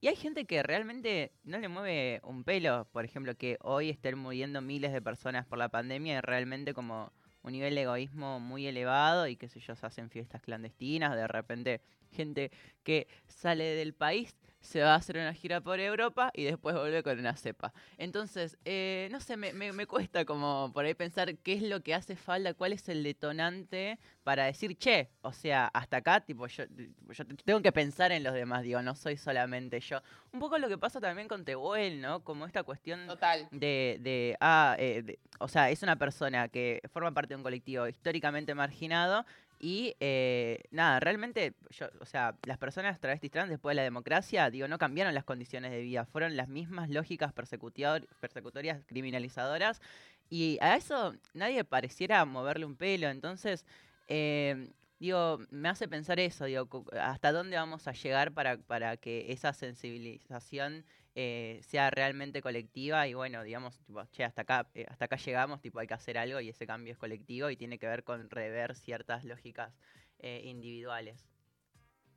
Y 0.00 0.08
hay 0.08 0.16
gente 0.16 0.46
que 0.46 0.62
realmente 0.62 1.32
no 1.44 1.58
le 1.58 1.68
mueve 1.68 2.22
un 2.24 2.44
pelo, 2.44 2.88
por 2.92 3.04
ejemplo, 3.04 3.36
que 3.36 3.58
hoy 3.60 3.90
estén 3.90 4.18
muriendo 4.18 4.62
miles 4.62 4.90
de 4.90 5.02
personas 5.02 5.44
por 5.44 5.58
la 5.58 5.68
pandemia 5.68 6.16
y 6.16 6.20
realmente 6.22 6.72
como 6.72 7.12
un 7.42 7.52
nivel 7.52 7.74
de 7.74 7.82
egoísmo 7.82 8.40
muy 8.40 8.66
elevado 8.66 9.26
y 9.26 9.36
que 9.36 9.50
sé 9.50 9.60
yo, 9.60 9.76
se 9.76 9.84
hacen 9.84 10.08
fiestas 10.08 10.40
clandestinas, 10.40 11.14
de 11.14 11.28
repente 11.28 11.82
gente 12.10 12.50
que 12.82 13.06
sale 13.28 13.64
del 13.64 13.92
país 13.92 14.34
se 14.60 14.82
va 14.82 14.92
a 14.92 14.96
hacer 14.96 15.16
una 15.16 15.32
gira 15.32 15.60
por 15.60 15.80
Europa 15.80 16.30
y 16.34 16.44
después 16.44 16.74
vuelve 16.74 17.02
con 17.02 17.18
una 17.18 17.36
cepa. 17.36 17.72
Entonces, 17.98 18.58
eh, 18.64 19.08
no 19.10 19.20
sé, 19.20 19.36
me, 19.36 19.52
me, 19.52 19.86
cuesta 19.86 20.24
como 20.24 20.70
por 20.72 20.84
ahí 20.84 20.94
pensar 20.94 21.36
qué 21.38 21.54
es 21.54 21.62
lo 21.62 21.82
que 21.82 21.94
hace 21.94 22.16
falta, 22.16 22.54
cuál 22.54 22.72
es 22.72 22.88
el 22.88 23.02
detonante 23.02 23.98
para 24.22 24.44
decir, 24.44 24.76
che, 24.76 25.10
o 25.22 25.32
sea, 25.32 25.66
hasta 25.66 25.98
acá, 25.98 26.20
tipo, 26.20 26.46
yo, 26.46 26.64
yo 27.08 27.24
tengo 27.44 27.62
que 27.62 27.72
pensar 27.72 28.12
en 28.12 28.22
los 28.22 28.34
demás, 28.34 28.62
digo, 28.62 28.82
no 28.82 28.94
soy 28.94 29.16
solamente 29.16 29.80
yo. 29.80 30.00
Un 30.32 30.40
poco 30.40 30.58
lo 30.58 30.68
que 30.68 30.78
pasa 30.78 31.00
también 31.00 31.26
con 31.26 31.44
Tehuel, 31.44 32.00
¿no? 32.00 32.22
Como 32.22 32.46
esta 32.46 32.62
cuestión 32.62 33.06
Total. 33.06 33.48
de, 33.50 33.98
de 34.00 34.36
ah, 34.40 34.76
eh, 34.78 35.18
o 35.38 35.48
sea, 35.48 35.70
es 35.70 35.82
una 35.82 35.96
persona 35.96 36.48
que 36.48 36.80
forma 36.92 37.12
parte 37.12 37.34
de 37.34 37.36
un 37.36 37.42
colectivo 37.42 37.88
históricamente 37.88 38.54
marginado 38.54 39.24
y 39.60 39.94
eh, 40.00 40.62
nada, 40.70 41.00
realmente, 41.00 41.54
yo, 41.68 41.86
o 42.00 42.06
sea, 42.06 42.34
las 42.46 42.56
personas 42.56 42.98
travestis 42.98 43.30
trans 43.30 43.50
después 43.50 43.72
de 43.72 43.76
la 43.76 43.82
democracia, 43.82 44.48
digo, 44.50 44.66
no 44.68 44.78
cambiaron 44.78 45.12
las 45.14 45.24
condiciones 45.24 45.70
de 45.70 45.82
vida, 45.82 46.06
fueron 46.06 46.34
las 46.34 46.48
mismas 46.48 46.88
lógicas 46.88 47.34
persecutorias, 47.34 48.82
criminalizadoras, 48.86 49.82
y 50.30 50.56
a 50.62 50.76
eso 50.76 51.14
nadie 51.34 51.62
pareciera 51.64 52.24
moverle 52.24 52.64
un 52.64 52.76
pelo, 52.76 53.08
entonces, 53.08 53.66
eh, 54.08 54.70
digo, 55.00 55.38
me 55.50 55.68
hace 55.70 55.88
pensar 55.88 56.20
eso, 56.20 56.44
digo, 56.44 56.84
hasta 56.92 57.32
dónde 57.32 57.56
vamos 57.56 57.88
a 57.88 57.92
llegar 57.92 58.32
para, 58.32 58.58
para 58.58 58.98
que 58.98 59.32
esa 59.32 59.52
sensibilización 59.54 60.84
eh, 61.16 61.58
sea 61.62 61.90
realmente 61.90 62.42
colectiva 62.42 63.08
y 63.08 63.14
bueno, 63.14 63.42
digamos, 63.42 63.80
tipo, 63.80 64.04
che, 64.12 64.24
hasta 64.24 64.42
acá, 64.42 64.68
eh, 64.74 64.86
hasta 64.88 65.06
acá 65.06 65.16
llegamos, 65.16 65.60
tipo, 65.60 65.80
hay 65.80 65.86
que 65.86 65.94
hacer 65.94 66.18
algo 66.18 66.38
y 66.40 66.50
ese 66.50 66.66
cambio 66.66 66.92
es 66.92 66.98
colectivo 66.98 67.50
y 67.50 67.56
tiene 67.56 67.78
que 67.78 67.88
ver 67.88 68.04
con 68.04 68.30
rever 68.30 68.76
ciertas 68.76 69.24
lógicas 69.24 69.74
eh, 70.18 70.42
individuales. 70.44 71.26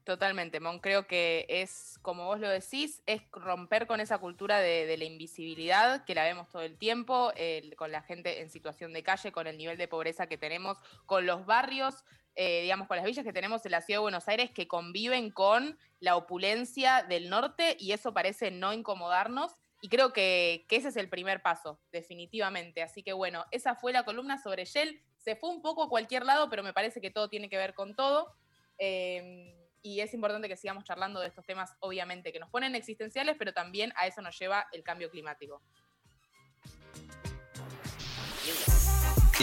Totalmente, 0.04 0.60
Mon. 0.60 0.80
Creo 0.80 1.08
que 1.08 1.46
es, 1.48 1.98
como 2.02 2.26
vos 2.26 2.39
lo 2.39 2.50
decís, 2.50 3.02
es 3.06 3.22
romper 3.32 3.88
con 3.88 4.02
esa 4.02 4.17
cultura 4.17 4.60
de, 4.60 4.98
la 4.98 5.06
invisibilidad 5.06 6.04
que 6.04 6.13
la 6.13 6.26
vemos 6.26 6.50
todo 6.50 6.62
el 6.62 6.78
tiempo, 6.78 7.32
con 7.78 7.89
la 7.89 8.02
gente 8.02 8.41
en 8.41 8.50
situación 8.50 8.91
de 8.91 9.02
calle, 9.02 9.32
con 9.32 9.48
el 9.48 9.58
nivel 9.58 9.78
de 9.78 9.88
pobreza 9.88 10.28
que 10.28 10.38
tenemos, 10.38 10.78
con 11.06 11.26
los 11.26 11.46
barrios, 11.46 12.04
eh, 12.36 12.62
digamos, 12.63 12.88
con 12.88 12.98
las 12.98 13.06
villas 13.06 13.24
que 13.24 13.34
tenemos 13.34 13.65
en 13.65 13.72
la 13.72 13.82
ciudad 13.82 14.00
de 14.00 14.04
Buenos 14.04 14.28
Aires 14.28 14.52
que 14.52 14.67
conviven 14.67 15.30
con 15.32 15.78
la 16.00 16.15
opulencia 16.15 17.04
del 17.04 17.30
norte 17.30 17.78
y 17.80 17.91
eso 17.91 18.13
parece 18.13 18.52
no 18.52 18.74
incomodarnos. 18.74 19.56
Y 19.82 19.89
creo 19.89 20.13
que, 20.13 20.65
ese 20.69 20.88
es 20.88 20.96
el 20.96 21.10
primer 21.10 21.41
paso, 21.41 21.80
definitivamente. 21.91 22.82
Así 22.82 23.04
que 23.04 23.13
bueno, 23.13 23.46
esa 23.52 23.76
fue 23.76 23.91
la 23.91 24.04
columna 24.04 24.41
sobre 24.41 24.65
Shell. 24.65 25.02
Se 25.17 25.36
fue 25.36 25.50
un 25.50 25.62
poco 25.62 25.84
a 25.84 25.89
cualquier 25.89 26.26
lado, 26.26 26.50
pero 26.50 26.63
me 26.63 26.74
parece 26.74 27.02
que 27.02 27.12
todo 27.12 27.30
tiene 27.30 27.50
que 27.50 27.58
ver 27.58 27.74
con 27.74 27.96
todo. 27.96 28.34
Eh, 28.78 29.54
y 29.82 30.00
es 30.00 30.13
importante 30.13 30.48
que 30.48 30.56
sigamos 30.56 30.86
charlando 30.86 31.19
de 31.19 31.28
estos 31.28 31.46
temas, 31.46 31.76
obviamente, 31.82 32.32
que 32.32 32.39
nos 32.39 32.50
ponen 32.50 32.74
existenciales, 32.74 33.36
pero 33.38 33.54
también 33.54 33.91
a 33.98 34.08
eso 34.08 34.22
nos 34.22 34.39
lleva 34.39 34.65
el 34.72 34.82
cambio 34.82 35.12
climático. 35.12 35.62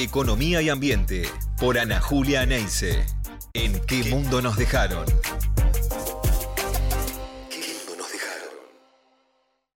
Economía 0.03 0.63
y 0.63 0.71
Ambiente, 0.71 1.29
por 1.59 1.79
Ana 1.79 2.01
Julia 2.01 2.47
Neise. 2.47 3.05
¿En 3.53 3.81
qué 3.87 4.05
mundo 4.05 4.41
nos 4.41 4.57
dejaron? 4.57 5.05